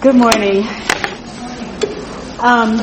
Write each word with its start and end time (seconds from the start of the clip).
Good 0.00 0.14
morning. 0.14 0.66
Um, 2.38 2.80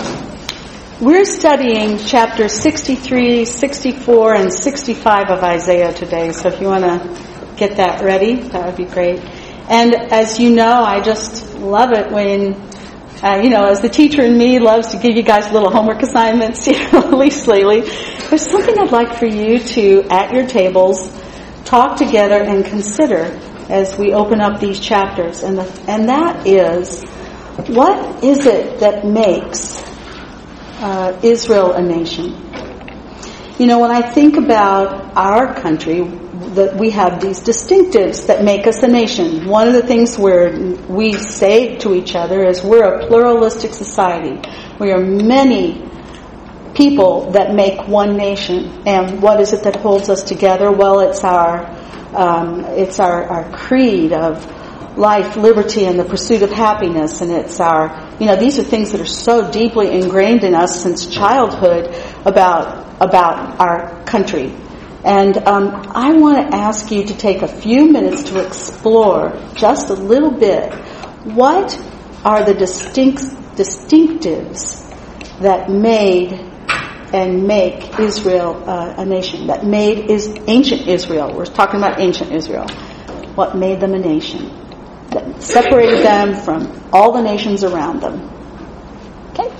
we're 1.02 1.26
studying 1.26 1.98
chapters 1.98 2.54
63, 2.54 3.44
64, 3.44 4.36
and 4.36 4.54
65 4.54 5.32
of 5.32 5.44
Isaiah 5.44 5.92
today, 5.94 6.32
so 6.32 6.50
if 6.50 6.62
you 6.62 6.68
want 6.68 6.84
to 6.84 7.56
get 7.56 7.78
that 7.78 8.04
ready, 8.04 8.36
that 8.36 8.68
would 8.68 8.76
be 8.76 8.86
great. 8.86 9.20
And 9.68 9.96
as 9.96 10.40
you 10.40 10.54
know, 10.54 10.84
I 10.84 11.02
just 11.02 11.56
love 11.56 11.92
it 11.92 12.12
when, 12.12 12.54
uh, 13.24 13.42
you 13.44 13.50
know, 13.50 13.66
as 13.66 13.82
the 13.82 13.90
teacher 13.90 14.22
in 14.22 14.38
me 14.38 14.60
loves 14.60 14.90
to 14.90 15.00
give 15.00 15.18
you 15.18 15.24
guys 15.24 15.52
little 15.52 15.72
homework 15.72 16.04
assignments, 16.04 16.68
you 16.68 16.74
know, 16.92 17.00
at 17.00 17.14
least 17.14 17.48
lately. 17.48 17.82
There's 18.30 18.48
something 18.48 18.78
I'd 18.78 18.92
like 18.92 19.16
for 19.16 19.26
you 19.26 19.58
to, 19.58 20.04
at 20.12 20.36
your 20.36 20.46
tables, 20.46 21.12
talk 21.66 21.98
together 21.98 22.44
and 22.44 22.64
consider 22.64 23.36
as 23.70 23.98
we 23.98 24.14
open 24.14 24.42
up 24.42 24.60
these 24.60 24.80
chapters. 24.80 25.44
And, 25.44 25.58
the, 25.58 25.82
and 25.88 26.10
that 26.10 26.48
is, 26.48 27.04
what 27.68 28.24
is 28.24 28.46
it 28.46 28.80
that 28.80 29.06
makes 29.06 29.84
uh, 30.82 31.20
Israel 31.24 31.74
a 31.74 31.82
nation? 31.82 32.36
You 33.60 33.66
know, 33.66 33.80
when 33.80 33.92
I 33.92 34.12
think 34.12 34.38
about 34.38 35.16
our 35.18 35.54
country, 35.56 36.02
that 36.54 36.76
we 36.76 36.92
have 36.92 37.20
these 37.20 37.40
distinctives 37.40 38.28
that 38.28 38.44
make 38.44 38.68
us 38.68 38.84
a 38.84 38.88
nation. 38.88 39.48
One 39.48 39.68
of 39.68 39.74
the 39.74 39.82
things 39.82 40.18
where 40.18 40.56
we 40.88 41.14
say 41.14 41.78
to 41.80 41.96
each 41.96 42.16
other 42.16 42.46
is 42.46 42.62
we're 42.62 42.84
a 42.84 43.08
pluralistic 43.08 43.74
society. 43.74 44.40
We 44.80 44.92
are 44.92 45.00
many 45.00 45.84
people 46.76 47.32
that 47.32 47.56
make 47.56 47.88
one 47.88 48.16
nation. 48.16 48.84
And 48.86 49.22
what 49.22 49.42
is 49.42 49.54
it 49.54 49.64
that 49.64 49.78
holds 49.78 50.10
us 50.10 50.24
together? 50.24 50.72
Well, 50.72 51.00
it's 51.00 51.24
our 51.24 51.77
um, 52.16 52.66
it's 52.66 53.00
our, 53.00 53.24
our 53.24 53.58
creed 53.58 54.14
of 54.14 54.46
life, 54.98 55.38
liberty, 55.38 55.86
and 55.86 56.00
the 56.00 56.04
pursuit 56.04 56.42
of 56.42 56.52
happiness. 56.52 57.22
And 57.22 57.32
it's 57.32 57.60
our, 57.60 58.16
you 58.20 58.26
know, 58.26 58.36
these 58.36 58.58
are 58.60 58.64
things 58.64 58.92
that 58.92 59.02
are 59.02 59.06
so 59.06 59.52
deeply 59.52 59.92
ingrained 59.92 60.44
in 60.44 60.56
us 60.56 60.82
since 60.82 61.06
childhood 61.08 61.94
about, 62.26 63.02
about 63.02 63.60
our 63.60 64.04
country. 64.06 64.54
And 65.04 65.38
um, 65.48 65.68
I 65.96 66.14
want 66.14 66.38
to 66.52 66.58
ask 66.58 66.92
you 66.92 67.06
to 67.06 67.16
take 67.16 67.42
a 67.42 67.48
few 67.48 67.92
minutes 67.92 68.24
to 68.32 68.46
explore 68.46 69.40
just 69.56 69.90
a 69.90 69.94
little 69.94 70.32
bit 70.32 70.74
what 71.24 71.80
are 72.26 72.44
the 72.44 72.54
distinct, 72.54 73.22
distinctives 73.56 74.84
that 75.40 75.70
made 75.70 76.52
and 77.14 77.48
make 77.48 78.00
Israel 78.00 78.64
uh, 78.70 78.96
a 78.98 79.06
nation, 79.06 79.48
that 79.48 79.66
made 79.66 80.10
is 80.10 80.36
ancient 80.48 80.88
Israel. 80.88 81.34
We're 81.34 81.46
talking 81.46 81.80
about 81.80 82.00
ancient 82.00 82.32
Israel. 82.32 82.68
What 83.36 83.56
made 83.56 83.80
them 83.80 83.94
a 83.94 84.00
nation? 84.00 84.52
That 85.12 85.42
separated 85.42 86.04
them 86.04 86.36
from 86.36 86.90
all 86.92 87.14
the 87.14 87.22
nations 87.22 87.64
around 87.64 88.02
them. 88.02 88.30
Okay? 89.32 89.56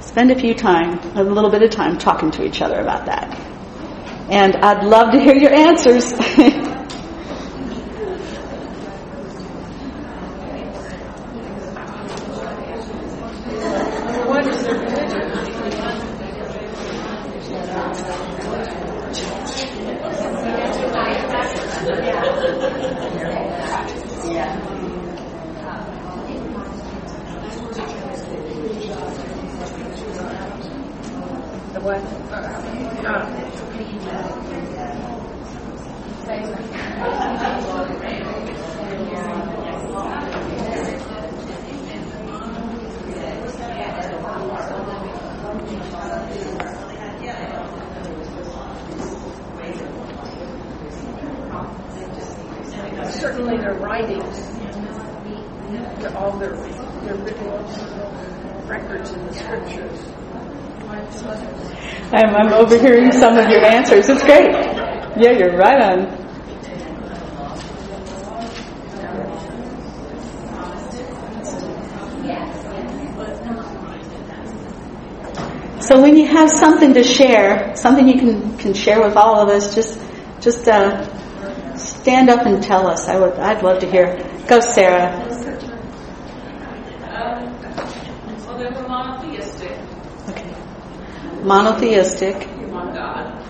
Spend 0.00 0.30
a 0.30 0.38
few 0.38 0.54
time, 0.54 0.98
a 1.16 1.22
little 1.22 1.50
bit 1.50 1.62
of 1.62 1.70
time 1.70 1.98
talking 1.98 2.30
to 2.32 2.44
each 2.44 2.60
other 2.60 2.80
about 2.80 3.06
that. 3.06 3.38
And 4.30 4.56
I'd 4.56 4.84
love 4.84 5.12
to 5.12 5.20
hear 5.20 5.36
your 5.36 5.54
answers. 5.54 6.12
I'm, 62.72 62.78
I'm 62.78 62.84
overhearing 62.86 63.12
some 63.12 63.36
of 63.36 63.48
your 63.50 63.64
answers. 63.64 64.08
It's 64.08 64.22
great. 64.22 64.50
Yeah, 65.16 65.32
you're 65.32 65.56
right 65.56 65.82
on. 65.82 66.22
So 75.80 76.00
when 76.00 76.16
you 76.16 76.26
have 76.26 76.50
something 76.50 76.94
to 76.94 77.02
share, 77.02 77.74
something 77.76 78.08
you 78.08 78.18
can, 78.18 78.56
can 78.56 78.72
share 78.72 79.02
with 79.02 79.16
all 79.16 79.40
of 79.40 79.48
us, 79.48 79.74
just 79.74 80.00
just 80.40 80.66
uh, 80.68 81.04
stand 81.76 82.30
up 82.30 82.46
and 82.46 82.62
tell 82.62 82.86
us. 82.86 83.08
I 83.08 83.18
would 83.18 83.34
I'd 83.34 83.62
love 83.62 83.80
to 83.80 83.90
hear. 83.90 84.16
Go, 84.48 84.60
Sarah. 84.60 85.10
well, 88.46 88.58
they 88.58 88.64
were 88.64 88.88
monotheistic. 88.88 89.76
Okay. 90.28 90.54
Monotheistic. 91.42 92.48
One 92.72 92.94
God. 92.94 93.44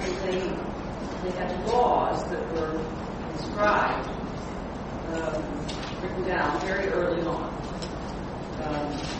They, 0.00 0.40
they 0.40 1.30
had 1.38 1.68
laws 1.68 2.28
that 2.28 2.52
were 2.54 2.80
inscribed, 3.32 4.08
um, 5.12 5.42
written 6.02 6.24
down 6.24 6.60
very 6.62 6.88
early 6.88 7.22
on. 7.22 7.54
Um, 8.64 9.18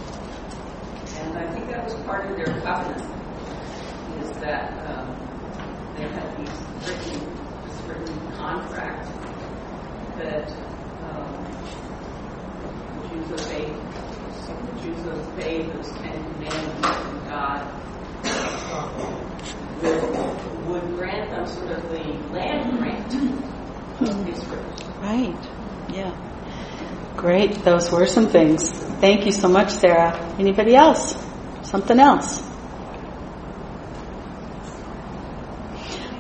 and 1.19 1.39
I 1.39 1.53
think 1.53 1.69
that 1.69 1.85
was 1.85 1.95
part 2.03 2.29
of 2.29 2.37
their 2.37 2.47
covenant, 2.63 3.01
is 4.23 4.31
that 4.39 4.73
um, 4.89 5.07
they 5.97 6.09
had 6.09 6.37
these 6.37 6.89
written, 6.89 7.37
this 7.65 7.81
written 7.83 8.33
contract 8.33 9.07
that 10.19 10.51
um, 11.03 11.45
the 13.03 13.09
Jews 13.09 13.31
obeyed. 13.47 13.77
The 14.49 14.83
Jews 14.83 15.07
obeyed 15.07 15.73
those 15.73 15.93
Ten 15.93 16.35
Commandments 16.35 16.99
from 16.99 17.25
God 17.29 17.79
would, 19.83 20.67
would 20.67 20.97
grant 20.97 21.31
them 21.31 21.47
sort 21.47 21.71
of 21.71 21.83
the 21.91 22.05
land 22.33 22.79
grant 22.79 23.15
of 23.15 24.29
Israel. 24.29 24.65
Right. 25.01 25.37
Yeah. 25.91 26.13
Great. 27.99 28.09
Those 28.09 28.17
were 28.17 28.23
some 28.23 28.29
things. 28.31 28.71
Thank 29.01 29.27
you 29.27 29.33
so 29.33 29.49
much, 29.49 29.71
Sarah. 29.71 30.17
Anybody 30.39 30.75
else? 30.75 31.17
Something 31.63 31.99
else? 31.99 32.43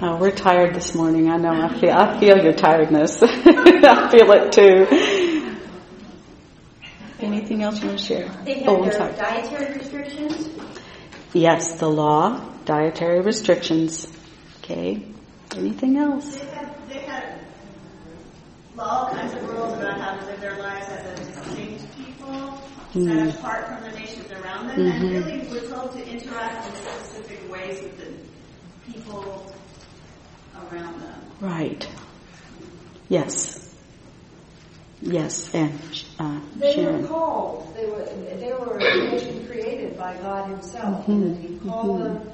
Oh, 0.01 0.17
we're 0.21 0.31
tired 0.31 0.75
this 0.75 0.95
morning. 0.95 1.29
I 1.29 1.37
know. 1.39 1.51
I 1.51 1.79
feel. 1.79 1.91
I 1.91 2.19
feel 2.21 2.39
your 2.39 2.53
tiredness. 2.53 3.21
I 3.23 4.09
feel 4.11 4.31
it 4.33 4.53
too. 4.53 4.87
Anything 7.21 7.63
else 7.65 7.81
you 7.81 7.89
want 7.89 7.99
to 7.99 8.05
share? 8.05 8.29
They 8.45 8.61
had 8.61 8.69
Oh, 8.69 8.85
I'm 8.85 8.93
sorry. 8.93 9.13
dietary 9.17 9.75
restrictions. 9.79 10.49
Yes, 11.33 11.79
the 11.81 11.89
law, 11.89 12.39
dietary 12.65 13.21
restrictions. 13.21 14.07
Okay. 14.63 15.03
Anything 15.57 15.97
else? 15.97 16.37
They 16.37 16.47
had, 16.47 16.89
they 16.89 16.99
had 17.01 17.41
all 18.79 19.11
kinds 19.11 19.35
of 19.35 19.43
rules 19.49 19.73
about 19.79 20.01
how 20.01 20.15
to 20.17 20.27
live 20.27 20.41
their 20.41 20.57
lives 20.59 20.87
as 20.89 21.19
a 21.21 21.59
distinct 22.93 22.93
people 22.93 23.09
Mm. 23.15 23.21
and 23.21 23.31
apart 23.31 23.67
from 23.69 23.91
the 23.91 23.99
nations 23.99 24.31
around 24.33 24.69
them, 24.69 24.81
and 24.81 25.03
really 25.11 25.49
were 25.49 25.67
told 25.69 25.93
to 25.93 26.09
interact 26.09 26.67
in 26.69 26.75
specific 26.77 27.51
ways 27.51 27.83
with 27.83 27.99
the 27.99 28.93
people 28.93 29.53
around 30.73 31.01
them. 31.01 31.21
Right. 31.41 31.89
Yes. 33.09 33.65
Yes, 35.01 35.55
and 35.55 35.79
uh, 36.19 36.41
They 36.57 36.75
Sharon. 36.75 37.03
were 37.03 37.09
called. 37.09 37.75
They 37.77 37.87
were 37.87 38.05
they 38.05 38.53
were 38.53 38.77
a 38.79 39.11
nation 39.13 39.47
created 39.47 39.97
by 39.97 40.17
God 40.17 40.51
Himself. 40.51 41.07
Mhm. 41.07 41.23
And 41.23 41.37
He 41.45 41.59
called 41.69 42.03
them. 42.03 42.31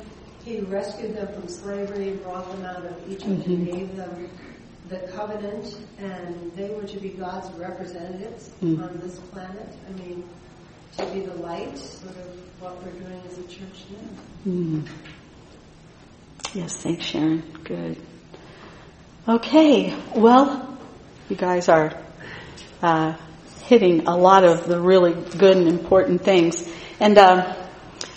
He 0.46 0.60
rescued 0.60 1.14
them 1.16 1.28
from 1.34 1.48
slavery 1.48 2.08
and 2.10 2.22
brought 2.22 2.50
them 2.50 2.64
out 2.64 2.84
of 2.86 2.96
Egypt 3.10 3.26
and 3.46 3.66
gave 3.66 3.96
them 3.96 4.28
the 4.88 4.98
covenant. 5.12 5.76
And 5.98 6.52
they 6.56 6.70
were 6.70 6.84
to 6.84 7.00
be 7.00 7.10
God's 7.10 7.50
representatives 7.58 8.50
Mm. 8.62 8.82
on 8.82 9.00
this 9.02 9.18
planet. 9.32 9.68
I 9.88 9.92
mean, 10.02 10.24
to 10.98 11.06
be 11.06 11.20
the 11.20 11.34
light, 11.34 11.76
sort 11.78 12.16
of 12.16 12.60
what 12.60 12.76
we're 12.84 12.92
doing 12.92 13.20
as 13.28 13.38
a 13.38 13.42
church 13.44 13.84
now. 13.90 14.52
Mm. 14.52 14.88
Yes, 16.54 16.76
thanks, 16.76 17.04
Sharon. 17.04 17.42
Good. 17.64 17.96
Okay, 19.26 19.96
well, 20.14 20.78
you 21.28 21.36
guys 21.36 21.68
are 21.68 21.92
uh, 22.82 23.14
hitting 23.64 24.06
a 24.06 24.16
lot 24.16 24.44
of 24.44 24.66
the 24.66 24.78
really 24.80 25.14
good 25.14 25.56
and 25.56 25.66
important 25.66 26.22
things. 26.22 26.68
And 27.00 27.16
uh, 27.18 27.56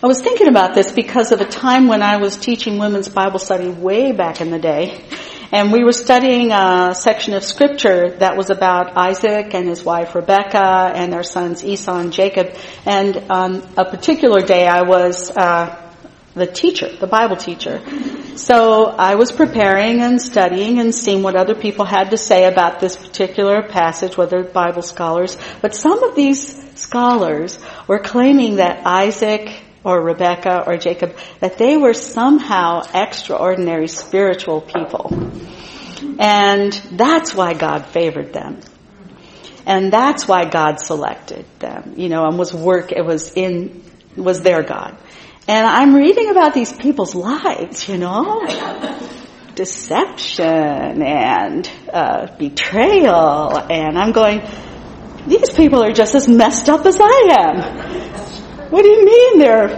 I 0.03 0.07
was 0.07 0.21
thinking 0.21 0.47
about 0.49 0.75
this 0.75 0.91
because 0.91 1.31
of 1.31 1.41
a 1.41 1.45
time 1.45 1.87
when 1.87 2.03
I 2.03 2.17
was 2.17 2.37
teaching 2.37 2.77
women's 2.77 3.09
Bible 3.09 3.39
study 3.39 3.69
way 3.69 4.11
back 4.11 4.41
in 4.41 4.51
the 4.51 4.59
day. 4.59 5.03
And 5.49 5.71
we 5.71 5.85
were 5.85 5.93
studying 5.93 6.51
a 6.51 6.93
section 6.93 7.33
of 7.33 7.43
scripture 7.43 8.09
that 8.19 8.35
was 8.35 8.49
about 8.49 8.97
Isaac 8.97 9.53
and 9.53 9.67
his 9.67 9.83
wife 9.83 10.13
Rebecca 10.13 10.91
and 10.93 11.13
their 11.13 11.23
sons 11.23 11.63
Esau 11.63 11.97
and 11.97 12.11
Jacob. 12.11 12.53
And 12.85 13.15
on 13.29 13.63
a 13.77 13.85
particular 13.85 14.41
day 14.41 14.67
I 14.67 14.81
was 14.81 15.31
uh, 15.31 15.81
the 16.33 16.47
teacher, 16.47 16.89
the 16.97 17.07
Bible 17.07 17.37
teacher. 17.37 17.81
So 18.35 18.85
I 18.85 19.15
was 19.15 19.31
preparing 19.31 20.01
and 20.01 20.21
studying 20.21 20.79
and 20.79 20.93
seeing 20.93 21.23
what 21.23 21.37
other 21.37 21.55
people 21.55 21.85
had 21.85 22.11
to 22.11 22.17
say 22.17 22.45
about 22.45 22.81
this 22.81 22.97
particular 22.97 23.63
passage, 23.63 24.17
whether 24.17 24.43
Bible 24.43 24.81
scholars. 24.81 25.37
But 25.61 25.73
some 25.73 26.03
of 26.03 26.15
these 26.15 26.77
scholars 26.77 27.57
were 27.87 27.99
claiming 27.99 28.57
that 28.57 28.85
Isaac 28.85 29.63
or 29.87 30.01
Rebecca 30.01 30.65
or 30.67 30.75
Jacob, 30.75 31.15
that 31.39 31.57
they 31.57 31.77
were 31.77 31.93
somehow 31.93 32.81
extraordinary 32.93 33.87
spiritual 33.87 34.59
people. 34.59 35.09
And 36.19 36.73
that's 36.91 37.33
why 37.33 37.53
God 37.53 37.85
favored 37.85 38.33
them. 38.33 38.59
And 39.65 39.91
that's 39.91 40.27
why 40.27 40.43
God 40.43 40.81
selected 40.81 41.45
them, 41.59 41.93
you 41.95 42.09
know, 42.09 42.25
and 42.25 42.37
was 42.37 42.53
work, 42.53 42.91
it 42.91 43.05
was 43.05 43.31
in, 43.31 43.81
was 44.17 44.41
their 44.41 44.61
God. 44.61 44.97
And 45.47 45.65
I'm 45.65 45.95
reading 45.95 46.31
about 46.31 46.53
these 46.53 46.73
people's 46.73 47.15
lives, 47.15 47.87
you 47.87 47.97
know, 47.97 48.45
deception 49.55 51.01
and 51.01 51.71
uh, 51.93 52.27
betrayal, 52.37 53.57
and 53.57 53.97
I'm 53.97 54.11
going, 54.11 54.41
these 55.27 55.49
people 55.51 55.81
are 55.81 55.93
just 55.93 56.13
as 56.13 56.27
messed 56.27 56.67
up 56.69 56.85
as 56.85 56.97
I 56.99 57.37
am. 57.39 58.36
What 58.69 58.83
do 58.83 58.89
you 58.89 59.05
mean 59.05 59.39
they're 59.39 59.77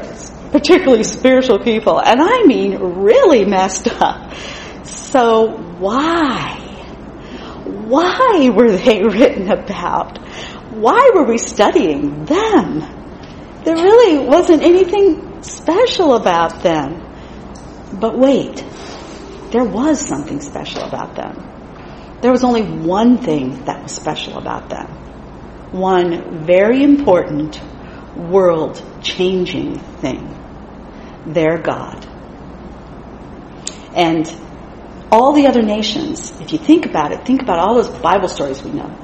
particularly 0.52 1.04
spiritual 1.04 1.60
people? 1.60 2.00
And 2.00 2.22
I 2.22 2.44
mean 2.46 2.78
really 2.78 3.46
messed 3.46 3.88
up. 4.02 4.34
So 4.84 5.58
why? 5.78 6.56
Why 7.66 8.50
were 8.50 8.72
they 8.72 9.04
written 9.04 9.52
about? 9.52 10.18
Why 10.72 11.12
were 11.14 11.26
we 11.26 11.38
studying 11.38 12.26
them? 12.26 12.80
There 13.64 13.76
really 13.76 14.26
wasn't 14.26 14.64
anything 14.64 15.44
special 15.44 16.16
about 16.16 16.64
them. 16.64 17.06
But 18.00 18.18
wait, 18.18 18.64
there 19.52 19.66
was 19.66 20.00
something 20.00 20.42
special 20.42 20.84
about 20.84 21.16
them. 21.16 22.18
There 22.22 22.32
was 22.32 22.44
only 22.44 22.64
one 22.64 23.18
thing 23.18 23.66
that 23.66 23.84
was 23.84 23.92
special 23.92 24.38
about 24.38 24.70
them. 24.70 24.88
One 25.72 26.46
very 26.46 26.84
important, 26.84 27.60
world 28.20 28.84
changing 29.02 29.80
thing. 29.80 30.36
Their 31.26 31.58
God. 31.58 32.06
And 33.96 34.32
all 35.12 35.34
the 35.34 35.48
other 35.48 35.62
nations, 35.62 36.32
if 36.40 36.54
you 36.54 36.60
think 36.60 36.86
about 36.86 37.12
it, 37.12 37.26
think 37.26 37.42
about 37.42 37.60
all 37.60 37.76
those 37.76 37.88
Bible 37.88 38.28
stories 38.28 38.62
we 38.62 38.72
know. 38.72 38.96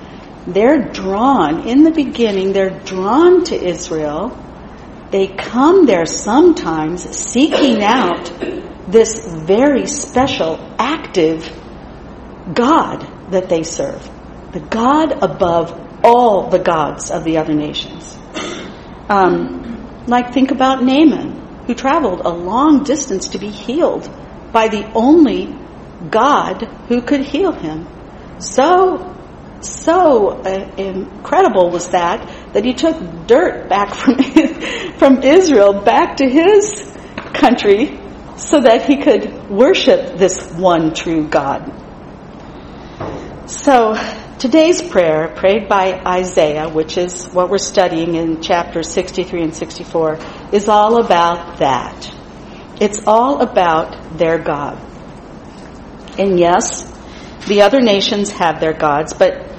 They're 0.48 0.90
drawn, 0.90 1.68
in 1.68 1.84
the 1.84 1.92
beginning, 1.92 2.54
they're 2.54 2.80
drawn 2.82 3.44
to 3.46 3.56
Israel. 3.56 4.42
They 5.10 5.28
come 5.28 5.86
there 5.86 6.06
sometimes 6.06 7.04
seeking 7.18 7.84
out 7.84 8.32
this 8.88 9.26
very 9.26 9.88
special, 9.88 10.60
active 10.78 11.50
God 12.54 13.32
that 13.32 13.50
they 13.50 13.64
serve. 13.64 14.08
The 14.52 14.60
God 14.60 15.24
above 15.24 15.74
all 16.04 16.50
the 16.50 16.60
gods 16.60 17.10
of 17.10 17.24
the 17.24 17.38
other 17.38 17.54
nations. 17.54 18.16
Um, 19.10 20.06
like 20.08 20.34
think 20.34 20.52
about 20.52 20.84
Naaman, 20.84 21.66
who 21.68 21.74
traveled 21.74 22.22
a 22.22 22.30
long 22.30 22.84
distance 22.84 23.30
to 23.30 23.40
be 23.40 23.50
healed 23.50 24.10
by 24.52 24.68
the 24.68 24.92
only 24.94 25.56
God 26.10 26.64
who 26.88 27.02
could 27.02 27.22
heal 27.22 27.52
him. 27.52 27.88
So, 28.40 29.16
so 29.62 30.30
uh, 30.30 30.72
incredible 30.78 31.70
was 31.70 31.90
that 31.90 32.54
that 32.54 32.66
he 32.66 32.74
took 32.74 33.28
dirt 33.28 33.70
back 33.70 33.94
from 33.96 34.18
from 34.98 35.24
Israel 35.24 35.82
back 35.82 36.18
to 36.18 36.30
his 36.30 36.92
country 37.34 38.00
so 38.38 38.60
that 38.62 38.86
he 38.86 38.98
could 38.98 39.50
worship 39.50 40.18
this 40.18 40.52
one 40.52 40.94
true 40.94 41.28
God. 41.28 41.72
So 43.48 43.94
today's 44.40 44.82
prayer, 44.82 45.34
prayed 45.36 45.70
by 45.70 46.02
Isaiah, 46.06 46.68
which 46.68 46.98
is 46.98 47.26
what 47.28 47.50
we're 47.50 47.58
studying 47.58 48.16
in 48.16 48.42
chapters 48.42 48.90
63 48.90 49.44
and 49.44 49.56
64, 49.56 50.20
is 50.52 50.68
all 50.68 51.04
about 51.04 51.60
that. 51.60 52.12
It's 52.82 53.08
all 53.08 53.42
about 53.42 54.18
their 54.18 54.38
God. 54.38 54.78
And 56.20 56.38
yes, 56.38 56.84
the 57.48 57.62
other 57.62 57.82
nations 57.82 58.32
have 58.32 58.60
their 58.60 58.74
gods, 58.74 59.14
but 59.14 59.50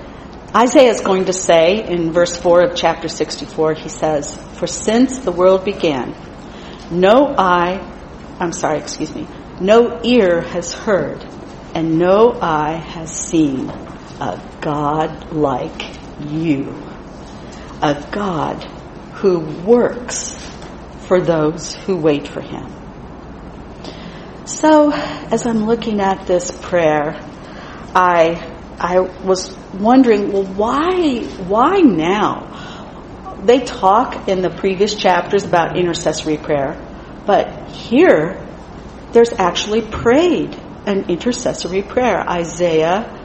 Isaiah 0.54 0.90
is 0.90 1.00
going 1.00 1.26
to 1.26 1.32
say 1.32 1.86
in 1.86 2.12
verse 2.12 2.34
4 2.36 2.64
of 2.64 2.76
chapter 2.76 3.08
64, 3.08 3.74
he 3.74 3.88
says, 3.88 4.36
For 4.58 4.66
since 4.66 5.18
the 5.20 5.32
world 5.32 5.64
began, 5.64 6.14
no 6.90 7.34
eye, 7.36 7.78
I'm 8.38 8.52
sorry, 8.52 8.78
excuse 8.78 9.14
me, 9.14 9.26
no 9.60 10.00
ear 10.02 10.42
has 10.42 10.72
heard, 10.72 11.24
and 11.74 11.98
no 11.98 12.38
eye 12.40 12.76
has 12.76 13.10
seen 13.10 13.85
a 14.20 14.40
God 14.60 15.32
like 15.32 15.82
you. 16.20 16.74
A 17.82 18.06
God 18.10 18.64
who 19.16 19.40
works 19.40 20.36
for 21.06 21.20
those 21.20 21.74
who 21.74 21.96
wait 21.96 22.26
for 22.28 22.40
him. 22.40 22.72
So, 24.46 24.92
as 24.92 25.46
I'm 25.46 25.66
looking 25.66 26.00
at 26.00 26.26
this 26.26 26.50
prayer, 26.50 27.20
I 27.94 28.52
I 28.78 29.00
was 29.00 29.56
wondering, 29.74 30.32
well, 30.32 30.44
why 30.44 31.24
why 31.48 31.80
now? 31.80 32.52
They 33.44 33.60
talk 33.60 34.28
in 34.28 34.42
the 34.42 34.50
previous 34.50 34.94
chapters 34.94 35.44
about 35.44 35.76
intercessory 35.78 36.36
prayer, 36.36 36.76
but 37.26 37.70
here 37.70 38.42
there's 39.12 39.32
actually 39.32 39.82
prayed 39.82 40.54
an 40.86 41.10
intercessory 41.10 41.82
prayer. 41.82 42.20
Isaiah, 42.28 43.15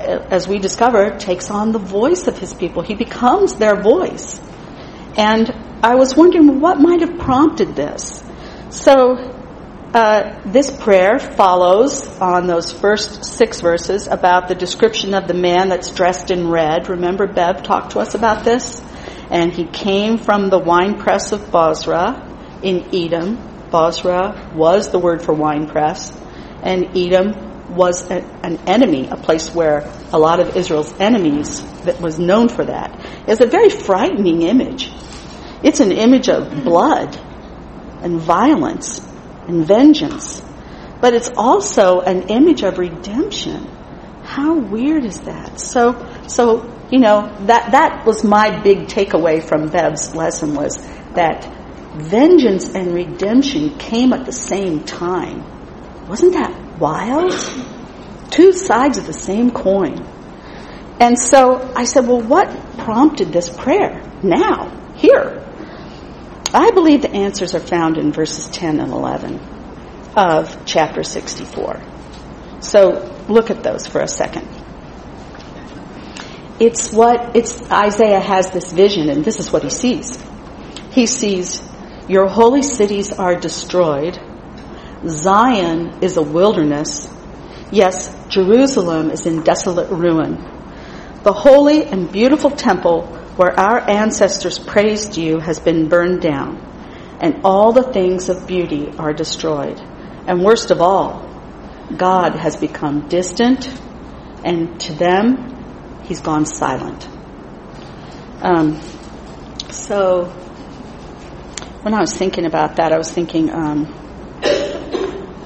as 0.00 0.48
we 0.48 0.58
discover, 0.58 1.16
takes 1.18 1.50
on 1.50 1.72
the 1.72 1.78
voice 1.78 2.26
of 2.26 2.38
his 2.38 2.54
people. 2.54 2.82
He 2.82 2.94
becomes 2.94 3.56
their 3.56 3.80
voice. 3.80 4.40
And 5.16 5.50
I 5.82 5.94
was 5.96 6.16
wondering 6.16 6.60
what 6.60 6.78
might 6.78 7.00
have 7.00 7.18
prompted 7.18 7.76
this. 7.76 8.22
So 8.70 9.16
uh, 9.92 10.40
this 10.46 10.70
prayer 10.70 11.18
follows 11.18 12.06
on 12.20 12.46
those 12.46 12.72
first 12.72 13.24
six 13.24 13.60
verses 13.60 14.06
about 14.06 14.48
the 14.48 14.54
description 14.54 15.14
of 15.14 15.26
the 15.26 15.34
man 15.34 15.68
that's 15.68 15.90
dressed 15.90 16.30
in 16.30 16.48
red. 16.48 16.88
Remember, 16.88 17.26
Bev 17.26 17.62
talked 17.62 17.92
to 17.92 17.98
us 17.98 18.14
about 18.14 18.44
this? 18.44 18.80
And 19.30 19.52
he 19.52 19.64
came 19.64 20.18
from 20.18 20.48
the 20.48 20.58
winepress 20.58 21.32
of 21.32 21.50
Bozrah 21.50 22.26
in 22.62 22.94
Edom. 22.94 23.68
Bozrah 23.70 24.52
was 24.54 24.90
the 24.90 24.98
word 24.98 25.22
for 25.22 25.32
winepress, 25.32 26.12
and 26.62 26.96
Edom 26.96 27.49
was 27.70 28.10
a, 28.10 28.22
an 28.44 28.58
enemy, 28.66 29.08
a 29.08 29.16
place 29.16 29.54
where 29.54 29.90
a 30.12 30.18
lot 30.18 30.40
of 30.40 30.56
Israel's 30.56 30.92
enemies 31.00 31.62
that 31.82 32.00
was 32.00 32.18
known 32.18 32.48
for 32.48 32.64
that. 32.64 32.98
It's 33.28 33.40
a 33.40 33.46
very 33.46 33.70
frightening 33.70 34.42
image. 34.42 34.90
It's 35.62 35.80
an 35.80 35.92
image 35.92 36.28
of 36.28 36.64
blood 36.64 37.16
and 38.02 38.20
violence 38.20 39.00
and 39.46 39.64
vengeance. 39.66 40.42
But 41.00 41.14
it's 41.14 41.30
also 41.36 42.00
an 42.00 42.28
image 42.28 42.62
of 42.62 42.78
redemption. 42.78 43.66
How 44.22 44.58
weird 44.58 45.04
is 45.04 45.20
that? 45.20 45.60
So, 45.60 46.24
so, 46.26 46.64
you 46.90 46.98
know, 46.98 47.34
that, 47.46 47.72
that 47.72 48.06
was 48.06 48.22
my 48.24 48.60
big 48.62 48.86
takeaway 48.86 49.42
from 49.42 49.68
Bev's 49.68 50.14
lesson 50.14 50.54
was 50.54 50.76
that 51.14 51.56
vengeance 51.94 52.74
and 52.74 52.94
redemption 52.94 53.78
came 53.78 54.12
at 54.12 54.26
the 54.26 54.32
same 54.32 54.84
time. 54.84 55.44
Wasn't 56.08 56.34
that 56.34 56.69
wild? 56.80 57.32
Two 58.30 58.52
sides 58.52 58.98
of 58.98 59.06
the 59.06 59.12
same 59.12 59.50
coin. 59.50 60.04
And 60.98 61.18
so 61.18 61.72
I 61.76 61.84
said, 61.84 62.06
well, 62.06 62.20
what 62.20 62.48
prompted 62.78 63.32
this 63.32 63.48
prayer 63.48 64.02
now, 64.22 64.70
here? 64.96 65.46
I 66.52 66.70
believe 66.72 67.02
the 67.02 67.10
answers 67.10 67.54
are 67.54 67.60
found 67.60 67.96
in 67.96 68.12
verses 68.12 68.48
10 68.48 68.80
and 68.80 68.92
11 68.92 69.40
of 70.16 70.64
chapter 70.66 71.02
64. 71.02 71.80
So 72.60 73.24
look 73.28 73.50
at 73.50 73.62
those 73.62 73.86
for 73.86 74.00
a 74.00 74.08
second. 74.08 74.48
It's 76.58 76.92
what, 76.92 77.36
it's, 77.36 77.70
Isaiah 77.70 78.20
has 78.20 78.50
this 78.50 78.72
vision 78.72 79.08
and 79.08 79.24
this 79.24 79.40
is 79.40 79.50
what 79.50 79.62
he 79.62 79.70
sees. 79.70 80.22
He 80.90 81.06
sees, 81.06 81.62
your 82.08 82.28
holy 82.28 82.62
cities 82.62 83.12
are 83.12 83.36
destroyed. 83.36 84.18
Zion 85.06 86.02
is 86.02 86.16
a 86.16 86.22
wilderness. 86.22 87.08
Yes, 87.72 88.14
Jerusalem 88.28 89.10
is 89.10 89.26
in 89.26 89.42
desolate 89.42 89.90
ruin. 89.90 90.36
The 91.22 91.32
holy 91.32 91.84
and 91.84 92.10
beautiful 92.10 92.50
temple 92.50 93.06
where 93.36 93.58
our 93.58 93.88
ancestors 93.88 94.58
praised 94.58 95.16
you 95.16 95.38
has 95.38 95.58
been 95.60 95.88
burned 95.88 96.20
down, 96.20 96.58
and 97.20 97.40
all 97.44 97.72
the 97.72 97.82
things 97.82 98.28
of 98.28 98.46
beauty 98.46 98.90
are 98.98 99.12
destroyed. 99.12 99.80
And 100.26 100.44
worst 100.44 100.70
of 100.70 100.82
all, 100.82 101.26
God 101.96 102.34
has 102.34 102.56
become 102.56 103.08
distant, 103.08 103.72
and 104.44 104.78
to 104.80 104.92
them, 104.92 106.02
he's 106.04 106.20
gone 106.20 106.44
silent. 106.44 107.08
Um, 108.42 108.80
so, 109.70 110.26
when 111.82 111.94
I 111.94 112.00
was 112.00 112.14
thinking 112.14 112.44
about 112.44 112.76
that, 112.76 112.92
I 112.92 112.98
was 112.98 113.10
thinking, 113.10 113.50
um, 113.50 113.86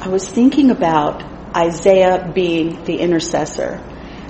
I 0.05 0.09
was 0.09 0.29
thinking 0.29 0.71
about 0.71 1.23
Isaiah 1.57 2.31
being 2.35 2.85
the 2.85 2.99
intercessor. 2.99 3.81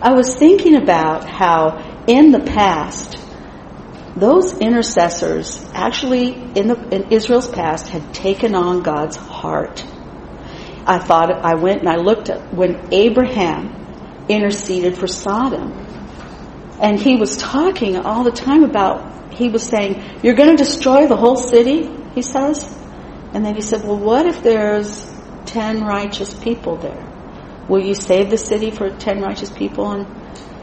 I 0.01 0.13
was 0.13 0.37
thinking 0.37 0.77
about 0.77 1.29
how 1.29 2.05
in 2.07 2.31
the 2.31 2.39
past, 2.39 3.19
those 4.15 4.57
intercessors 4.61 5.69
actually 5.75 6.29
in, 6.33 6.69
the, 6.69 6.89
in 6.95 7.11
Israel's 7.11 7.49
past 7.49 7.89
had 7.89 8.15
taken 8.15 8.55
on 8.55 8.85
God's 8.85 9.17
heart. 9.17 9.85
I 10.87 11.01
thought 11.01 11.33
I 11.33 11.57
went 11.57 11.81
and 11.81 11.89
I 11.89 11.97
looked 11.97 12.31
at 12.31 12.55
when 12.55 12.95
Abraham 12.95 14.27
interceded 14.29 14.97
for 14.97 15.09
Sodom. 15.09 15.73
And 16.81 17.01
he 17.01 17.17
was 17.17 17.37
talking 17.37 17.97
all 17.97 18.23
the 18.23 18.31
time 18.31 18.63
about, 18.63 19.35
he 19.35 19.49
was 19.49 19.65
saying, 19.65 20.21
You're 20.23 20.37
going 20.37 20.57
to 20.57 20.57
destroy 20.57 21.09
the 21.09 21.17
whole 21.17 21.37
city, 21.37 21.91
he 22.15 22.23
says. 22.23 22.73
And 23.33 23.45
then 23.45 23.57
he 23.57 23.61
said, 23.61 23.83
Well, 23.83 23.99
what 23.99 24.27
if 24.27 24.41
there's 24.41 25.14
10 25.55 25.85
righteous 25.85 26.35
people 26.35 26.77
there? 26.77 27.07
Will 27.69 27.81
you 27.81 27.95
save 27.95 28.29
the 28.29 28.37
city 28.37 28.73
for 28.73 28.91
10 28.91 29.21
righteous 29.21 29.51
people? 29.51 29.93
And, 29.93 30.07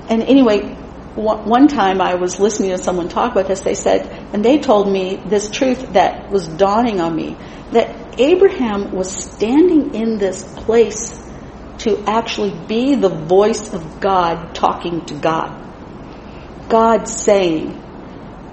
and 0.10 0.22
anyway, 0.22 0.76
one 1.16 1.70
time 1.70 2.02
I 2.02 2.16
was 2.16 2.42
listening 2.42 2.72
to 2.72 2.78
someone 2.78 3.08
talk 3.08 3.32
about 3.32 3.48
this, 3.48 3.62
they 3.62 3.74
said, 3.74 4.06
and 4.34 4.44
they 4.44 4.60
told 4.60 4.92
me 4.92 5.16
this 5.16 5.50
truth 5.50 5.94
that 5.94 6.30
was 6.30 6.46
dawning 6.46 7.00
on 7.00 7.16
me, 7.16 7.38
that 7.72 8.20
Abraham 8.20 8.92
was 8.92 9.10
standing 9.10 9.96
in 9.96 10.18
this 10.18 10.44
place 10.44 11.18
to 11.80 12.04
actually 12.06 12.54
be 12.68 12.96
the 12.96 13.10
voice 13.10 13.74
of 13.74 14.02
God 14.02 14.54
talking 14.54 15.06
to 15.06 15.14
God. 15.14 15.58
God 16.68 17.08
saying, 17.08 17.82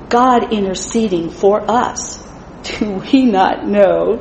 God 0.09 0.52
interceding 0.52 1.30
for 1.30 1.68
us. 1.68 2.25
Do 2.62 3.02
we 3.12 3.25
not 3.25 3.66
know 3.66 4.18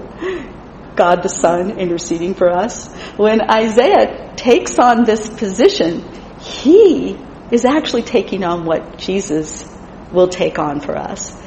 God 0.97 1.23
the 1.23 1.29
Son 1.29 1.79
interceding 1.79 2.33
for 2.33 2.49
us? 2.49 2.93
When 3.15 3.39
Isaiah 3.41 4.33
takes 4.35 4.77
on 4.79 5.05
this 5.05 5.29
position, 5.29 6.03
he 6.39 7.17
is 7.51 7.63
actually 7.63 8.03
taking 8.03 8.43
on 8.43 8.65
what 8.65 8.97
Jesus 8.97 9.65
will 10.11 10.27
take 10.27 10.59
on 10.59 10.81
for 10.81 10.97
us. 10.97 11.41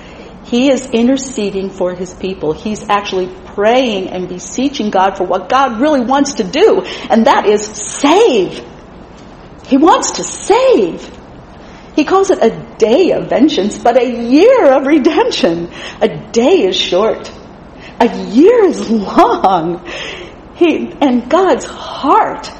He 0.45 0.71
is 0.71 0.88
interceding 0.90 1.71
for 1.71 1.95
his 1.95 2.14
people. 2.14 2.52
He's 2.52 2.88
actually 2.88 3.28
praying 3.54 4.09
and 4.09 4.28
beseeching 4.28 4.90
God 4.90 5.16
for 5.16 5.25
what 5.25 5.49
God 5.49 5.80
really 5.80 6.00
wants 6.00 6.35
to 6.35 6.45
do, 6.45 6.83
and 6.83 7.26
that 7.26 7.47
is 7.47 7.64
save. 7.64 8.64
He 9.66 9.76
wants 9.76 10.12
to 10.12 10.25
save. 10.25 11.19
He 11.95 12.04
calls 12.04 12.30
it 12.30 12.38
a 12.42 12.50
day 12.78 13.12
of 13.12 13.28
vengeance, 13.28 13.78
but 13.78 13.97
a 13.97 14.04
year 14.04 14.73
of 14.73 14.87
redemption. 14.87 15.71
A 16.00 16.09
day 16.30 16.62
is 16.62 16.76
short. 16.76 17.30
A 18.00 18.30
year 18.30 18.64
is 18.64 18.88
long. 18.90 19.87
He, 20.54 20.90
and 21.02 21.30
God's 21.30 21.66
heart 21.66 22.50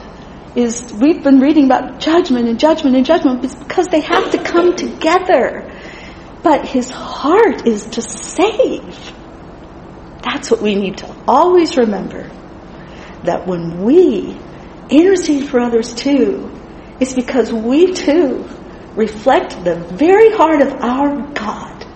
is, 0.54 0.92
we've 0.92 1.23
been 1.23 1.40
reading 1.40 1.64
about 1.64 1.99
judgment 1.99 2.47
and 2.47 2.61
judgment 2.61 2.94
and 2.94 3.06
judgment 3.06 3.40
because 3.40 3.87
they 3.88 4.00
have 4.00 4.32
to 4.32 4.42
come 4.42 4.76
together. 4.76 5.66
But 6.42 6.66
his 6.66 6.90
heart 6.90 7.66
is 7.66 7.87
to 7.87 8.02
save. 8.02 9.12
That's 10.23 10.50
what 10.50 10.61
we 10.61 10.75
need 10.75 10.99
to 10.99 11.16
always 11.26 11.76
remember. 11.78 12.30
That 13.25 13.47
when 13.47 13.82
we 13.82 14.38
intercede 14.90 15.49
for 15.49 15.61
others 15.61 15.94
too, 15.94 16.50
it's 17.00 17.14
because 17.14 17.50
we 17.50 17.94
too 17.94 18.47
reflect 18.94 19.64
the 19.64 19.76
very 19.76 20.32
heart 20.32 20.61
of 20.61 20.73
our 20.82 21.32
God. 21.32 21.87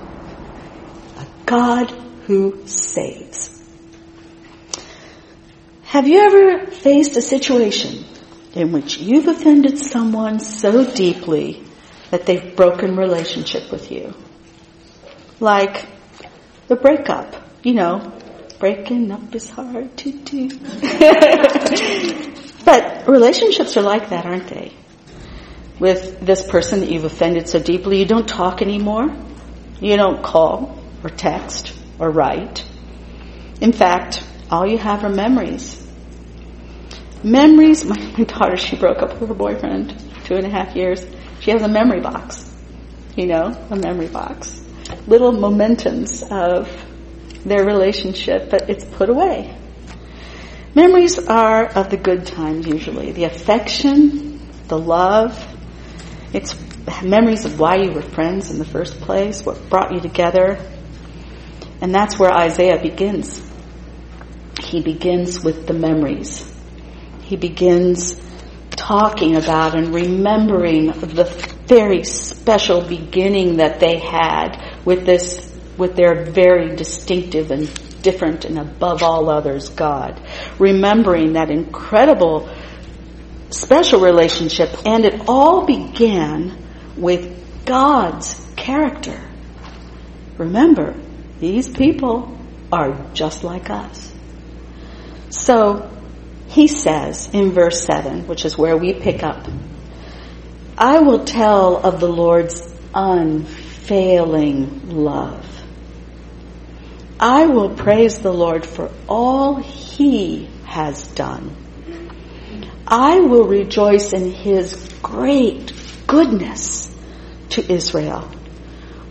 A 1.18 1.26
God 1.44 2.03
who 2.26 2.66
saves. 2.66 3.50
Have 5.84 6.08
you 6.08 6.20
ever 6.20 6.66
faced 6.66 7.16
a 7.16 7.22
situation 7.22 8.04
in 8.54 8.72
which 8.72 8.98
you've 8.98 9.28
offended 9.28 9.78
someone 9.78 10.40
so 10.40 10.90
deeply 10.90 11.62
that 12.10 12.26
they've 12.26 12.56
broken 12.56 12.96
relationship 12.96 13.70
with 13.70 13.92
you? 13.92 14.14
Like 15.38 15.86
the 16.66 16.76
breakup, 16.76 17.36
you 17.62 17.74
know, 17.74 18.10
breaking 18.58 19.12
up 19.12 19.34
is 19.34 19.50
hard 19.50 19.94
to 19.98 20.10
do. 20.10 20.48
but 22.64 23.06
relationships 23.06 23.76
are 23.76 23.82
like 23.82 24.08
that, 24.08 24.24
aren't 24.26 24.48
they? 24.48 24.72
With 25.78 26.20
this 26.20 26.44
person 26.46 26.80
that 26.80 26.90
you've 26.90 27.04
offended 27.04 27.48
so 27.48 27.60
deeply, 27.60 27.98
you 27.98 28.06
don't 28.06 28.28
talk 28.28 28.62
anymore. 28.62 29.14
You 29.80 29.96
don't 29.96 30.22
call 30.22 30.78
or 31.02 31.10
text 31.10 31.83
or 31.98 32.10
write. 32.10 32.64
In 33.60 33.72
fact, 33.72 34.26
all 34.50 34.66
you 34.66 34.78
have 34.78 35.04
are 35.04 35.08
memories. 35.08 35.80
Memories, 37.22 37.84
my, 37.84 37.96
my 38.18 38.24
daughter, 38.24 38.56
she 38.56 38.76
broke 38.76 39.02
up 39.02 39.20
with 39.20 39.28
her 39.28 39.34
boyfriend 39.34 40.00
two 40.24 40.34
and 40.34 40.46
a 40.46 40.50
half 40.50 40.74
years. 40.74 41.04
She 41.40 41.50
has 41.50 41.62
a 41.62 41.68
memory 41.68 42.00
box. 42.00 42.50
You 43.16 43.26
know, 43.26 43.46
a 43.70 43.76
memory 43.76 44.08
box. 44.08 44.60
Little 45.06 45.32
momentums 45.32 46.22
of 46.30 46.68
their 47.44 47.64
relationship, 47.64 48.50
but 48.50 48.68
it's 48.68 48.84
put 48.84 49.08
away. 49.08 49.56
Memories 50.74 51.18
are 51.18 51.66
of 51.66 51.90
the 51.90 51.96
good 51.96 52.26
times 52.26 52.66
usually. 52.66 53.12
The 53.12 53.24
affection, 53.24 54.40
the 54.66 54.78
love. 54.78 55.38
It's 56.32 56.56
memories 57.02 57.44
of 57.44 57.60
why 57.60 57.76
you 57.76 57.92
were 57.92 58.02
friends 58.02 58.50
in 58.50 58.58
the 58.58 58.64
first 58.64 59.00
place, 59.00 59.44
what 59.44 59.68
brought 59.70 59.94
you 59.94 60.00
together. 60.00 60.58
And 61.84 61.94
that's 61.94 62.18
where 62.18 62.32
Isaiah 62.32 62.80
begins. 62.80 63.46
He 64.58 64.80
begins 64.80 65.44
with 65.44 65.66
the 65.66 65.74
memories. 65.74 66.50
He 67.20 67.36
begins 67.36 68.18
talking 68.70 69.36
about 69.36 69.76
and 69.76 69.94
remembering 69.94 70.86
the 70.86 71.24
very 71.66 72.02
special 72.04 72.80
beginning 72.80 73.58
that 73.58 73.80
they 73.80 73.98
had 73.98 74.80
with 74.86 75.04
this 75.04 75.52
with 75.76 75.94
their 75.94 76.24
very 76.24 76.74
distinctive 76.74 77.50
and 77.50 77.68
different 78.00 78.46
and 78.46 78.58
above 78.58 79.02
all 79.02 79.28
others 79.28 79.68
God. 79.68 80.26
Remembering 80.58 81.34
that 81.34 81.50
incredible 81.50 82.48
special 83.50 84.00
relationship 84.00 84.70
and 84.86 85.04
it 85.04 85.28
all 85.28 85.66
began 85.66 86.56
with 86.96 87.66
God's 87.66 88.42
character. 88.56 89.20
Remember, 90.38 91.03
these 91.44 91.68
people 91.68 92.36
are 92.72 92.92
just 93.12 93.44
like 93.44 93.70
us. 93.70 94.12
So, 95.30 95.90
he 96.48 96.68
says 96.68 97.28
in 97.32 97.52
verse 97.52 97.84
7, 97.84 98.26
which 98.26 98.44
is 98.44 98.56
where 98.56 98.76
we 98.76 98.94
pick 98.94 99.22
up, 99.22 99.46
I 100.78 100.98
will 101.00 101.24
tell 101.24 101.76
of 101.76 102.00
the 102.00 102.08
Lord's 102.08 102.62
unfailing 102.94 104.88
love 104.90 105.54
I 107.18 107.46
will 107.46 107.70
praise 107.70 108.18
the 108.18 108.32
Lord 108.32 108.66
for 108.66 108.90
all 109.08 109.56
he 109.56 110.48
has 110.66 111.06
done. 111.06 111.56
I 112.86 113.20
will 113.20 113.44
rejoice 113.46 114.12
in 114.12 114.30
his 114.30 114.92
great 115.02 115.72
goodness 116.06 116.94
to 117.50 117.72
Israel, 117.72 118.30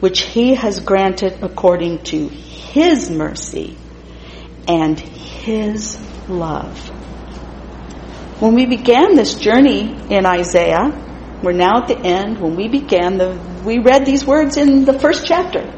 which 0.04 0.20
he 0.20 0.54
has 0.54 0.82
granted 0.82 1.42
according 1.42 1.98
to 2.00 2.28
his 2.28 3.10
mercy 3.10 3.78
and 4.68 5.00
his 5.00 5.98
love. 6.28 6.78
When 8.42 8.54
we 8.54 8.66
began 8.66 9.16
this 9.16 9.36
journey 9.36 9.96
in 10.10 10.26
Isaiah, 10.26 10.92
we're 11.42 11.54
now 11.54 11.84
at 11.84 11.88
the 11.88 11.98
end. 11.98 12.42
When 12.42 12.58
we 12.58 12.68
began, 12.68 13.18
the, 13.18 13.40
we 13.64 13.80
read 13.80 14.06
these 14.06 14.26
words 14.26 14.58
in 14.58 14.84
the 14.84 15.00
first 15.00 15.26
chapter. 15.26 15.74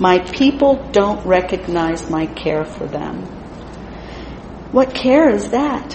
My 0.00 0.20
people 0.20 0.88
don't 0.90 1.26
recognize 1.26 2.08
my 2.08 2.24
care 2.24 2.64
for 2.64 2.86
them. 2.86 3.26
What 4.72 4.94
care 4.94 5.28
is 5.28 5.50
that? 5.50 5.92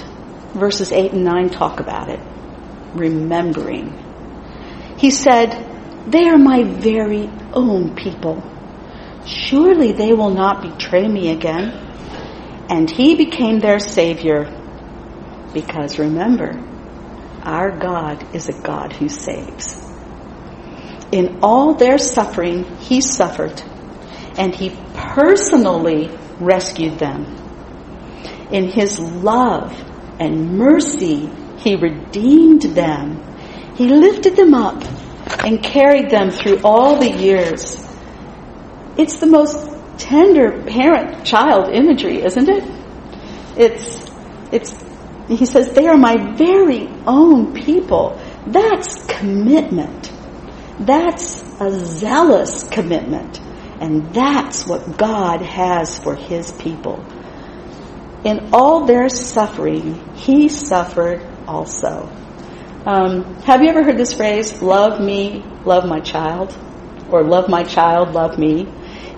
Verses 0.54 0.92
8 0.92 1.14
and 1.14 1.24
9 1.24 1.50
talk 1.50 1.80
about 1.80 2.10
it. 2.10 2.20
Remembering. 2.94 3.98
He 5.00 5.10
said, 5.10 5.77
They 6.08 6.28
are 6.30 6.38
my 6.38 6.64
very 6.64 7.30
own 7.54 7.96
people. 7.96 8.42
Surely 9.26 9.92
they 9.92 10.14
will 10.14 10.30
not 10.30 10.62
betray 10.62 11.08
me 11.08 11.32
again. 11.32 11.72
And 12.70 12.90
he 12.90 13.16
became 13.16 13.60
their 13.60 13.80
Savior. 13.80 14.46
Because 15.54 16.00
remember, 16.00 16.54
our 17.44 17.78
God 17.78 18.36
is 18.36 18.50
a 18.50 18.62
God 18.62 18.94
who 18.94 19.10
saves. 19.10 19.84
in 21.12 21.40
all 21.42 21.74
their 21.76 21.98
suffering, 21.98 22.66
he 22.78 23.02
suffered, 23.02 23.62
and 24.38 24.54
he 24.54 24.78
personally 24.94 26.10
rescued 26.40 27.00
them. 27.00 27.26
In 28.52 28.70
his 28.70 29.00
love 29.00 29.74
and 30.20 30.58
mercy, 30.58 31.30
he 31.58 31.76
redeemed 31.76 32.64
them. 32.64 33.24
He 33.76 33.88
lifted 33.88 34.36
them 34.36 34.54
up 34.54 34.84
and 35.40 35.62
carried 35.64 36.10
them 36.10 36.32
through 36.32 36.62
all 36.64 36.98
the 36.98 37.10
years. 37.10 37.84
It's 38.98 39.18
the 39.18 39.28
most 39.28 39.70
tender 39.98 40.64
parent 40.64 41.26
child 41.26 41.70
imagery, 41.70 42.24
isn't 42.24 42.50
it? 42.50 42.64
It's, 43.58 44.06
it's, 44.52 44.76
he 45.28 45.46
says, 45.46 45.74
they 45.74 45.88
are 45.88 45.98
my 45.98 46.36
very 46.36 46.88
own 47.06 47.54
people. 47.54 48.20
That's 48.46 49.06
commitment. 49.06 50.12
That's 50.80 51.44
a 51.60 51.72
zealous 51.72 52.68
commitment. 52.70 53.40
And 53.80 54.14
that's 54.14 54.66
what 54.66 54.98
God 54.98 55.42
has 55.42 56.00
for 56.00 56.16
his 56.16 56.52
people. 56.54 57.04
In 58.24 58.50
all 58.54 58.86
their 58.86 59.10
suffering, 59.10 60.16
he 60.16 60.50
suffered 60.50 61.22
also. 61.48 62.10
Um, 62.86 63.36
have 63.42 63.62
you 63.62 63.70
ever 63.70 63.84
heard 63.84 63.98
this 63.98 64.14
phrase, 64.14 64.62
love 64.62 65.02
me, 65.02 65.44
love 65.66 65.86
my 65.88 66.00
child? 66.00 66.58
Or 67.10 67.24
love 67.24 67.50
my 67.50 67.64
child, 67.64 68.14
love 68.14 68.38
me? 68.38 68.68